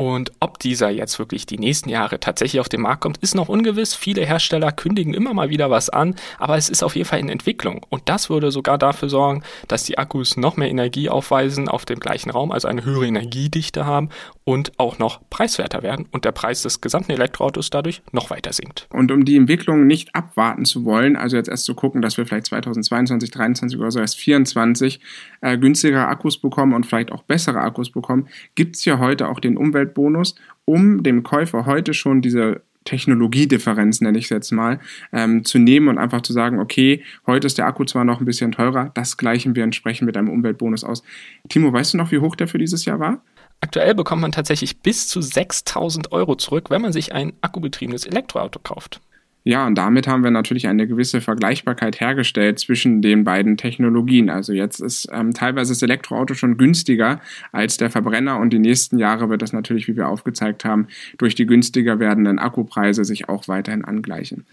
Und 0.00 0.30
ob 0.38 0.60
dieser 0.60 0.90
jetzt 0.90 1.18
wirklich 1.18 1.44
die 1.44 1.58
nächsten 1.58 1.88
Jahre 1.88 2.20
tatsächlich 2.20 2.60
auf 2.60 2.68
den 2.68 2.82
Markt 2.82 3.00
kommt, 3.00 3.18
ist 3.18 3.34
noch 3.34 3.48
ungewiss. 3.48 3.96
Viele 3.96 4.24
Hersteller 4.24 4.70
kündigen 4.70 5.12
immer 5.12 5.34
mal 5.34 5.50
wieder 5.50 5.72
was 5.72 5.90
an, 5.90 6.14
aber 6.38 6.56
es 6.56 6.68
ist 6.68 6.84
auf 6.84 6.94
jeden 6.94 7.08
Fall 7.08 7.18
in 7.18 7.28
Entwicklung. 7.28 7.84
Und 7.90 8.08
das 8.08 8.30
würde 8.30 8.52
sogar 8.52 8.78
dafür 8.78 9.08
sorgen, 9.08 9.42
dass 9.66 9.82
die 9.82 9.98
Akkus 9.98 10.36
noch 10.36 10.56
mehr 10.56 10.70
Energie 10.70 11.08
aufweisen 11.08 11.68
auf 11.68 11.84
dem 11.84 11.98
gleichen 11.98 12.30
Raum, 12.30 12.52
also 12.52 12.68
eine 12.68 12.84
höhere 12.84 13.08
Energiedichte 13.08 13.86
haben 13.86 14.10
und 14.48 14.72
auch 14.78 14.98
noch 14.98 15.20
preiswerter 15.28 15.82
werden 15.82 16.06
und 16.10 16.24
der 16.24 16.32
Preis 16.32 16.62
des 16.62 16.80
gesamten 16.80 17.12
Elektroautos 17.12 17.68
dadurch 17.68 18.00
noch 18.12 18.30
weiter 18.30 18.50
sinkt. 18.54 18.88
Und 18.90 19.12
um 19.12 19.26
die 19.26 19.36
Entwicklung 19.36 19.86
nicht 19.86 20.14
abwarten 20.14 20.64
zu 20.64 20.86
wollen, 20.86 21.16
also 21.16 21.36
jetzt 21.36 21.50
erst 21.50 21.66
zu 21.66 21.74
gucken, 21.74 22.00
dass 22.00 22.16
wir 22.16 22.24
vielleicht 22.24 22.46
2022, 22.46 23.30
2023 23.30 23.78
oder 23.78 23.90
so 23.90 24.00
erst 24.00 24.14
2024 24.14 25.00
äh, 25.42 25.58
günstigere 25.58 26.06
Akkus 26.06 26.38
bekommen 26.38 26.72
und 26.72 26.86
vielleicht 26.86 27.12
auch 27.12 27.24
bessere 27.24 27.60
Akkus 27.60 27.90
bekommen, 27.90 28.28
gibt 28.54 28.76
es 28.76 28.86
ja 28.86 28.98
heute 28.98 29.28
auch 29.28 29.38
den 29.38 29.58
Umwelt 29.58 29.68
Umweltbonus, 29.68 30.34
um 30.64 31.02
dem 31.02 31.24
Käufer 31.24 31.66
heute 31.66 31.92
schon 31.92 32.22
diese 32.22 32.62
Technologiedifferenz, 32.84 34.00
nenne 34.00 34.16
ich 34.16 34.24
es 34.24 34.30
jetzt 34.30 34.50
mal, 34.50 34.80
ähm, 35.12 35.44
zu 35.44 35.58
nehmen 35.58 35.88
und 35.88 35.98
einfach 35.98 36.22
zu 36.22 36.32
sagen, 36.32 36.58
okay, 36.58 37.02
heute 37.26 37.46
ist 37.46 37.58
der 37.58 37.66
Akku 37.66 37.84
zwar 37.84 38.06
noch 38.06 38.20
ein 38.20 38.24
bisschen 38.24 38.52
teurer, 38.52 38.92
das 38.94 39.18
gleichen 39.18 39.54
wir 39.54 39.64
entsprechend 39.64 40.06
mit 40.06 40.16
einem 40.16 40.30
Umweltbonus 40.30 40.84
aus. 40.84 41.02
Timo, 41.50 41.70
weißt 41.70 41.92
du 41.92 41.98
noch, 41.98 42.12
wie 42.12 42.18
hoch 42.20 42.34
der 42.34 42.48
für 42.48 42.56
dieses 42.56 42.86
Jahr 42.86 42.98
war? 42.98 43.20
Aktuell 43.60 43.94
bekommt 43.94 44.22
man 44.22 44.32
tatsächlich 44.32 44.78
bis 44.78 45.08
zu 45.08 45.20
6000 45.20 46.12
Euro 46.12 46.36
zurück, 46.36 46.70
wenn 46.70 46.82
man 46.82 46.92
sich 46.92 47.12
ein 47.12 47.32
akkubetriebenes 47.40 48.06
Elektroauto 48.06 48.60
kauft. 48.60 49.00
Ja, 49.44 49.66
und 49.66 49.76
damit 49.76 50.06
haben 50.06 50.24
wir 50.24 50.30
natürlich 50.30 50.66
eine 50.66 50.86
gewisse 50.86 51.22
Vergleichbarkeit 51.22 52.00
hergestellt 52.00 52.58
zwischen 52.58 53.00
den 53.00 53.24
beiden 53.24 53.56
Technologien. 53.56 54.28
Also 54.28 54.52
jetzt 54.52 54.80
ist 54.80 55.08
ähm, 55.10 55.32
teilweise 55.32 55.72
das 55.72 55.80
Elektroauto 55.80 56.34
schon 56.34 56.58
günstiger 56.58 57.22
als 57.50 57.78
der 57.78 57.88
Verbrenner 57.88 58.40
und 58.40 58.52
die 58.52 58.58
nächsten 58.58 58.98
Jahre 58.98 59.30
wird 59.30 59.40
das 59.40 59.54
natürlich, 59.54 59.88
wie 59.88 59.96
wir 59.96 60.08
aufgezeigt 60.08 60.66
haben, 60.66 60.88
durch 61.16 61.34
die 61.34 61.46
günstiger 61.46 61.98
werdenden 61.98 62.38
Akkupreise 62.38 63.06
sich 63.06 63.30
auch 63.30 63.48
weiterhin 63.48 63.86
angleichen. 63.86 64.44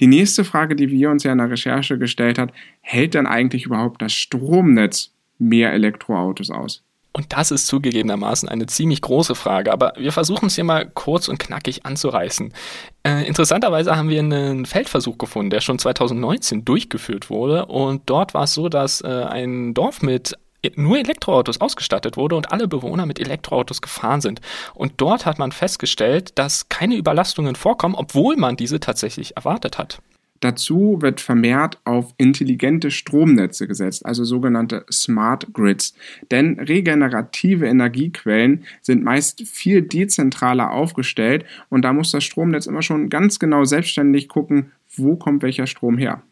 Die 0.00 0.06
nächste 0.06 0.44
Frage, 0.44 0.76
die 0.76 0.90
wir 0.90 1.10
uns 1.10 1.24
ja 1.24 1.32
in 1.32 1.38
der 1.38 1.50
Recherche 1.50 1.96
gestellt 1.96 2.38
hat, 2.38 2.52
hält 2.82 3.14
denn 3.14 3.26
eigentlich 3.26 3.64
überhaupt 3.64 4.02
das 4.02 4.12
Stromnetz 4.12 5.12
mehr 5.38 5.72
Elektroautos 5.72 6.50
aus? 6.50 6.82
Und 7.12 7.32
das 7.32 7.50
ist 7.50 7.66
zugegebenermaßen 7.66 8.48
eine 8.48 8.66
ziemlich 8.66 9.02
große 9.02 9.34
Frage, 9.34 9.72
aber 9.72 9.92
wir 9.96 10.12
versuchen 10.12 10.46
es 10.46 10.54
hier 10.54 10.64
mal 10.64 10.86
kurz 10.86 11.28
und 11.28 11.38
knackig 11.38 11.84
anzureißen. 11.84 12.54
Äh, 13.02 13.26
interessanterweise 13.26 13.96
haben 13.96 14.08
wir 14.08 14.20
einen 14.20 14.64
Feldversuch 14.64 15.18
gefunden, 15.18 15.50
der 15.50 15.60
schon 15.60 15.78
2019 15.78 16.64
durchgeführt 16.64 17.28
wurde 17.28 17.66
und 17.66 18.02
dort 18.06 18.32
war 18.32 18.44
es 18.44 18.54
so, 18.54 18.68
dass 18.68 19.02
äh, 19.02 19.08
ein 19.08 19.74
Dorf 19.74 20.00
mit 20.00 20.38
nur 20.76 20.98
Elektroautos 20.98 21.60
ausgestattet 21.60 22.16
wurde 22.16 22.36
und 22.36 22.52
alle 22.52 22.68
Bewohner 22.68 23.04
mit 23.04 23.18
Elektroautos 23.18 23.82
gefahren 23.82 24.20
sind. 24.20 24.40
Und 24.74 24.92
dort 24.98 25.26
hat 25.26 25.38
man 25.38 25.50
festgestellt, 25.50 26.38
dass 26.38 26.68
keine 26.68 26.94
Überlastungen 26.94 27.56
vorkommen, 27.56 27.96
obwohl 27.96 28.36
man 28.36 28.56
diese 28.56 28.78
tatsächlich 28.78 29.36
erwartet 29.36 29.78
hat. 29.78 29.98
Dazu 30.42 30.98
wird 31.00 31.20
vermehrt 31.20 31.78
auf 31.84 32.14
intelligente 32.18 32.90
Stromnetze 32.90 33.68
gesetzt, 33.68 34.04
also 34.04 34.24
sogenannte 34.24 34.84
Smart 34.90 35.54
Grids. 35.54 35.94
Denn 36.32 36.58
regenerative 36.58 37.66
Energiequellen 37.66 38.64
sind 38.80 39.04
meist 39.04 39.46
viel 39.46 39.82
dezentraler 39.82 40.72
aufgestellt 40.72 41.44
und 41.68 41.82
da 41.84 41.92
muss 41.92 42.10
das 42.10 42.24
Stromnetz 42.24 42.66
immer 42.66 42.82
schon 42.82 43.08
ganz 43.08 43.38
genau 43.38 43.62
selbstständig 43.62 44.28
gucken, 44.28 44.72
wo 44.96 45.14
kommt 45.14 45.44
welcher 45.44 45.68
Strom 45.68 45.96
her. 45.96 46.22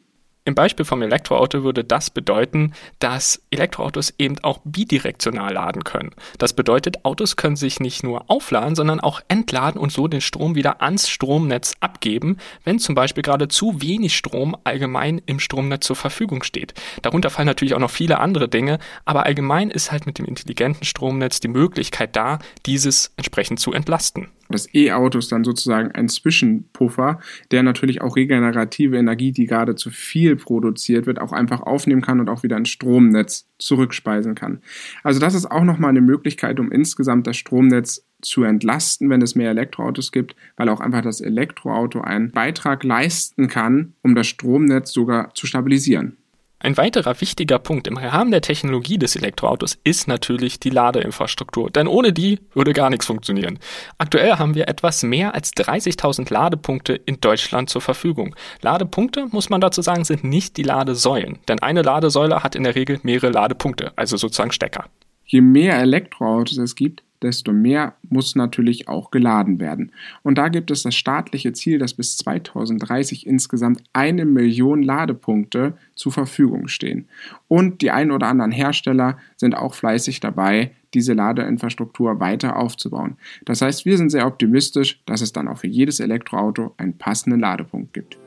Im 0.46 0.54
Beispiel 0.54 0.86
vom 0.86 1.02
Elektroauto 1.02 1.64
würde 1.64 1.84
das 1.84 2.08
bedeuten, 2.08 2.72
dass 2.98 3.42
Elektroautos 3.50 4.14
eben 4.18 4.38
auch 4.38 4.60
bidirektional 4.64 5.52
laden 5.52 5.84
können. 5.84 6.12
Das 6.38 6.54
bedeutet, 6.54 7.04
Autos 7.04 7.36
können 7.36 7.56
sich 7.56 7.78
nicht 7.78 8.02
nur 8.02 8.30
aufladen, 8.30 8.74
sondern 8.74 9.00
auch 9.00 9.20
entladen 9.28 9.78
und 9.78 9.92
so 9.92 10.08
den 10.08 10.22
Strom 10.22 10.54
wieder 10.54 10.80
ans 10.80 11.10
Stromnetz 11.10 11.74
abgeben, 11.80 12.38
wenn 12.64 12.78
zum 12.78 12.94
Beispiel 12.94 13.22
gerade 13.22 13.48
zu 13.48 13.82
wenig 13.82 14.16
Strom 14.16 14.56
allgemein 14.64 15.20
im 15.26 15.40
Stromnetz 15.40 15.86
zur 15.86 15.96
Verfügung 15.96 16.42
steht. 16.42 16.72
Darunter 17.02 17.28
fallen 17.28 17.46
natürlich 17.46 17.74
auch 17.74 17.78
noch 17.78 17.90
viele 17.90 18.18
andere 18.18 18.48
Dinge, 18.48 18.78
aber 19.04 19.26
allgemein 19.26 19.70
ist 19.70 19.92
halt 19.92 20.06
mit 20.06 20.18
dem 20.18 20.24
intelligenten 20.24 20.84
Stromnetz 20.84 21.40
die 21.40 21.48
Möglichkeit 21.48 22.16
da, 22.16 22.38
dieses 22.64 23.12
entsprechend 23.18 23.60
zu 23.60 23.74
entlasten. 23.74 24.28
Das 24.50 24.74
E-Auto 24.74 25.18
ist 25.18 25.30
dann 25.30 25.44
sozusagen 25.44 25.92
ein 25.92 26.08
Zwischenpuffer, 26.08 27.20
der 27.52 27.62
natürlich 27.62 28.02
auch 28.02 28.16
regenerative 28.16 28.98
Energie, 28.98 29.30
die 29.32 29.46
gerade 29.46 29.76
zu 29.76 29.90
viel 29.90 30.36
produziert 30.36 31.06
wird, 31.06 31.20
auch 31.20 31.32
einfach 31.32 31.62
aufnehmen 31.62 32.02
kann 32.02 32.20
und 32.20 32.28
auch 32.28 32.42
wieder 32.42 32.56
ins 32.56 32.68
Stromnetz 32.68 33.48
zurückspeisen 33.58 34.34
kann. 34.34 34.60
Also 35.04 35.20
das 35.20 35.34
ist 35.34 35.50
auch 35.50 35.64
nochmal 35.64 35.90
eine 35.90 36.00
Möglichkeit, 36.00 36.58
um 36.58 36.72
insgesamt 36.72 37.26
das 37.26 37.36
Stromnetz 37.36 38.04
zu 38.22 38.42
entlasten, 38.42 39.08
wenn 39.08 39.22
es 39.22 39.34
mehr 39.34 39.50
Elektroautos 39.50 40.12
gibt, 40.12 40.34
weil 40.56 40.68
auch 40.68 40.80
einfach 40.80 41.02
das 41.02 41.20
Elektroauto 41.20 42.00
einen 42.00 42.32
Beitrag 42.32 42.84
leisten 42.84 43.48
kann, 43.48 43.94
um 44.02 44.14
das 44.14 44.26
Stromnetz 44.26 44.92
sogar 44.92 45.34
zu 45.34 45.46
stabilisieren. 45.46 46.16
Ein 46.62 46.76
weiterer 46.76 47.18
wichtiger 47.22 47.58
Punkt 47.58 47.86
im 47.86 47.96
Rahmen 47.96 48.30
der 48.30 48.42
Technologie 48.42 48.98
des 48.98 49.16
Elektroautos 49.16 49.78
ist 49.82 50.08
natürlich 50.08 50.60
die 50.60 50.68
Ladeinfrastruktur, 50.68 51.70
denn 51.70 51.88
ohne 51.88 52.12
die 52.12 52.38
würde 52.52 52.74
gar 52.74 52.90
nichts 52.90 53.06
funktionieren. 53.06 53.58
Aktuell 53.96 54.32
haben 54.32 54.54
wir 54.54 54.68
etwas 54.68 55.02
mehr 55.02 55.34
als 55.34 55.54
30.000 55.54 56.30
Ladepunkte 56.30 56.92
in 56.92 57.18
Deutschland 57.18 57.70
zur 57.70 57.80
Verfügung. 57.80 58.36
Ladepunkte, 58.60 59.26
muss 59.30 59.48
man 59.48 59.62
dazu 59.62 59.80
sagen, 59.80 60.04
sind 60.04 60.22
nicht 60.22 60.58
die 60.58 60.62
Ladesäulen, 60.62 61.38
denn 61.48 61.60
eine 61.60 61.80
Ladesäule 61.80 62.42
hat 62.42 62.54
in 62.54 62.64
der 62.64 62.74
Regel 62.74 63.00
mehrere 63.04 63.30
Ladepunkte, 63.30 63.92
also 63.96 64.18
sozusagen 64.18 64.52
Stecker. 64.52 64.84
Je 65.24 65.40
mehr 65.40 65.78
Elektroautos 65.78 66.58
es 66.58 66.74
gibt, 66.74 67.02
desto 67.22 67.52
mehr 67.52 67.94
muss 68.08 68.34
natürlich 68.34 68.88
auch 68.88 69.10
geladen 69.10 69.60
werden. 69.60 69.92
Und 70.22 70.38
da 70.38 70.48
gibt 70.48 70.70
es 70.70 70.82
das 70.82 70.94
staatliche 70.94 71.52
Ziel, 71.52 71.78
dass 71.78 71.94
bis 71.94 72.16
2030 72.18 73.26
insgesamt 73.26 73.82
eine 73.92 74.24
Million 74.24 74.82
Ladepunkte 74.82 75.74
zur 75.94 76.12
Verfügung 76.12 76.68
stehen. 76.68 77.06
Und 77.48 77.82
die 77.82 77.90
ein 77.90 78.10
oder 78.10 78.28
anderen 78.28 78.52
Hersteller 78.52 79.18
sind 79.36 79.54
auch 79.54 79.74
fleißig 79.74 80.20
dabei, 80.20 80.72
diese 80.94 81.12
Ladeinfrastruktur 81.12 82.20
weiter 82.20 82.56
aufzubauen. 82.56 83.16
Das 83.44 83.62
heißt, 83.62 83.84
wir 83.84 83.96
sind 83.96 84.10
sehr 84.10 84.26
optimistisch, 84.26 85.00
dass 85.06 85.20
es 85.20 85.32
dann 85.32 85.48
auch 85.48 85.58
für 85.58 85.68
jedes 85.68 86.00
Elektroauto 86.00 86.74
einen 86.78 86.98
passenden 86.98 87.40
Ladepunkt 87.40 87.92
gibt. 87.92 88.18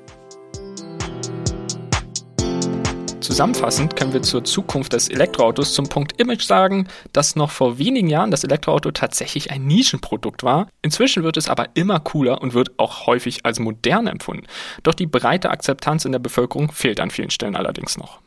Zusammenfassend 3.23 3.95
können 3.95 4.11
wir 4.11 4.21
zur 4.21 4.43
Zukunft 4.43 4.91
des 4.91 5.07
Elektroautos 5.07 5.73
zum 5.73 5.87
Punkt 5.87 6.19
Image 6.19 6.43
sagen, 6.43 6.89
dass 7.13 7.37
noch 7.37 7.51
vor 7.51 7.77
wenigen 7.77 8.09
Jahren 8.09 8.31
das 8.31 8.43
Elektroauto 8.43 8.91
tatsächlich 8.91 9.49
ein 9.49 9.65
Nischenprodukt 9.65 10.43
war. 10.43 10.67
Inzwischen 10.81 11.23
wird 11.23 11.37
es 11.37 11.47
aber 11.47 11.69
immer 11.73 12.01
cooler 12.01 12.41
und 12.41 12.53
wird 12.53 12.77
auch 12.77 13.07
häufig 13.07 13.45
als 13.45 13.59
modern 13.59 14.07
empfunden. 14.07 14.45
Doch 14.83 14.93
die 14.93 15.07
breite 15.07 15.51
Akzeptanz 15.51 16.03
in 16.03 16.11
der 16.11 16.19
Bevölkerung 16.19 16.73
fehlt 16.73 16.99
an 16.99 17.11
vielen 17.11 17.29
Stellen 17.29 17.55
allerdings 17.55 17.97
noch. 17.97 18.22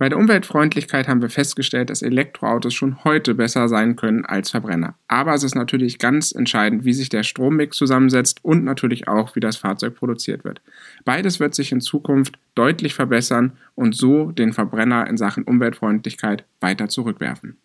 Bei 0.00 0.08
der 0.08 0.16
Umweltfreundlichkeit 0.16 1.08
haben 1.08 1.20
wir 1.20 1.28
festgestellt, 1.28 1.90
dass 1.90 2.00
Elektroautos 2.00 2.72
schon 2.72 3.04
heute 3.04 3.34
besser 3.34 3.68
sein 3.68 3.96
können 3.96 4.24
als 4.24 4.50
Verbrenner. 4.50 4.94
Aber 5.08 5.34
es 5.34 5.42
ist 5.42 5.54
natürlich 5.54 5.98
ganz 5.98 6.32
entscheidend, 6.32 6.86
wie 6.86 6.94
sich 6.94 7.10
der 7.10 7.22
Strommix 7.22 7.76
zusammensetzt 7.76 8.42
und 8.42 8.64
natürlich 8.64 9.08
auch, 9.08 9.36
wie 9.36 9.40
das 9.40 9.58
Fahrzeug 9.58 9.96
produziert 9.96 10.42
wird. 10.42 10.62
Beides 11.04 11.38
wird 11.38 11.54
sich 11.54 11.70
in 11.70 11.82
Zukunft 11.82 12.38
deutlich 12.54 12.94
verbessern 12.94 13.52
und 13.74 13.94
so 13.94 14.32
den 14.32 14.54
Verbrenner 14.54 15.06
in 15.06 15.18
Sachen 15.18 15.44
Umweltfreundlichkeit 15.44 16.46
weiter 16.62 16.88
zurückwerfen. 16.88 17.58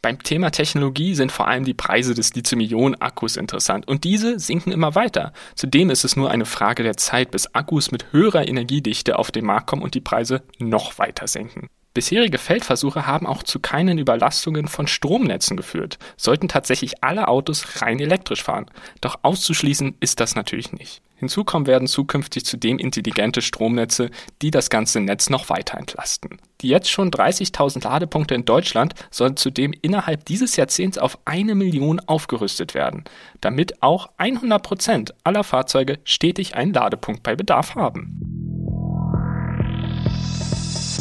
Beim 0.00 0.22
Thema 0.22 0.50
Technologie 0.50 1.14
sind 1.14 1.32
vor 1.32 1.48
allem 1.48 1.64
die 1.64 1.74
Preise 1.74 2.14
des 2.14 2.32
Lithium-Ionen-Akkus 2.34 3.36
interessant 3.36 3.88
und 3.88 4.04
diese 4.04 4.38
sinken 4.38 4.70
immer 4.70 4.94
weiter. 4.94 5.32
Zudem 5.56 5.90
ist 5.90 6.04
es 6.04 6.14
nur 6.14 6.30
eine 6.30 6.46
Frage 6.46 6.84
der 6.84 6.96
Zeit, 6.96 7.32
bis 7.32 7.52
Akkus 7.52 7.90
mit 7.90 8.12
höherer 8.12 8.46
Energiedichte 8.46 9.18
auf 9.18 9.32
den 9.32 9.44
Markt 9.44 9.66
kommen 9.66 9.82
und 9.82 9.94
die 9.94 10.00
Preise 10.00 10.42
noch 10.58 10.98
weiter 10.98 11.26
sinken. 11.26 11.68
Bisherige 11.94 12.38
Feldversuche 12.38 13.06
haben 13.06 13.26
auch 13.26 13.42
zu 13.42 13.58
keinen 13.58 13.98
Überlastungen 13.98 14.68
von 14.68 14.86
Stromnetzen 14.86 15.56
geführt, 15.56 15.98
sollten 16.16 16.48
tatsächlich 16.48 17.02
alle 17.02 17.28
Autos 17.28 17.82
rein 17.82 17.98
elektrisch 17.98 18.42
fahren. 18.42 18.66
Doch 19.00 19.18
auszuschließen 19.22 19.96
ist 20.00 20.20
das 20.20 20.34
natürlich 20.34 20.72
nicht. 20.72 21.02
Hinzukommen 21.16 21.66
werden 21.66 21.88
zukünftig 21.88 22.44
zudem 22.44 22.78
intelligente 22.78 23.42
Stromnetze, 23.42 24.10
die 24.40 24.52
das 24.52 24.70
ganze 24.70 25.00
Netz 25.00 25.30
noch 25.30 25.48
weiter 25.48 25.76
entlasten. 25.76 26.38
Die 26.60 26.68
jetzt 26.68 26.90
schon 26.90 27.10
30.000 27.10 27.82
Ladepunkte 27.82 28.36
in 28.36 28.44
Deutschland 28.44 28.94
sollen 29.10 29.36
zudem 29.36 29.72
innerhalb 29.82 30.24
dieses 30.26 30.54
Jahrzehnts 30.54 30.98
auf 30.98 31.18
eine 31.24 31.56
Million 31.56 31.98
aufgerüstet 32.00 32.74
werden, 32.74 33.02
damit 33.40 33.82
auch 33.82 34.10
100 34.18 34.62
Prozent 34.62 35.14
aller 35.24 35.42
Fahrzeuge 35.42 35.98
stetig 36.04 36.54
einen 36.54 36.72
Ladepunkt 36.72 37.24
bei 37.24 37.34
Bedarf 37.34 37.74
haben. 37.74 38.37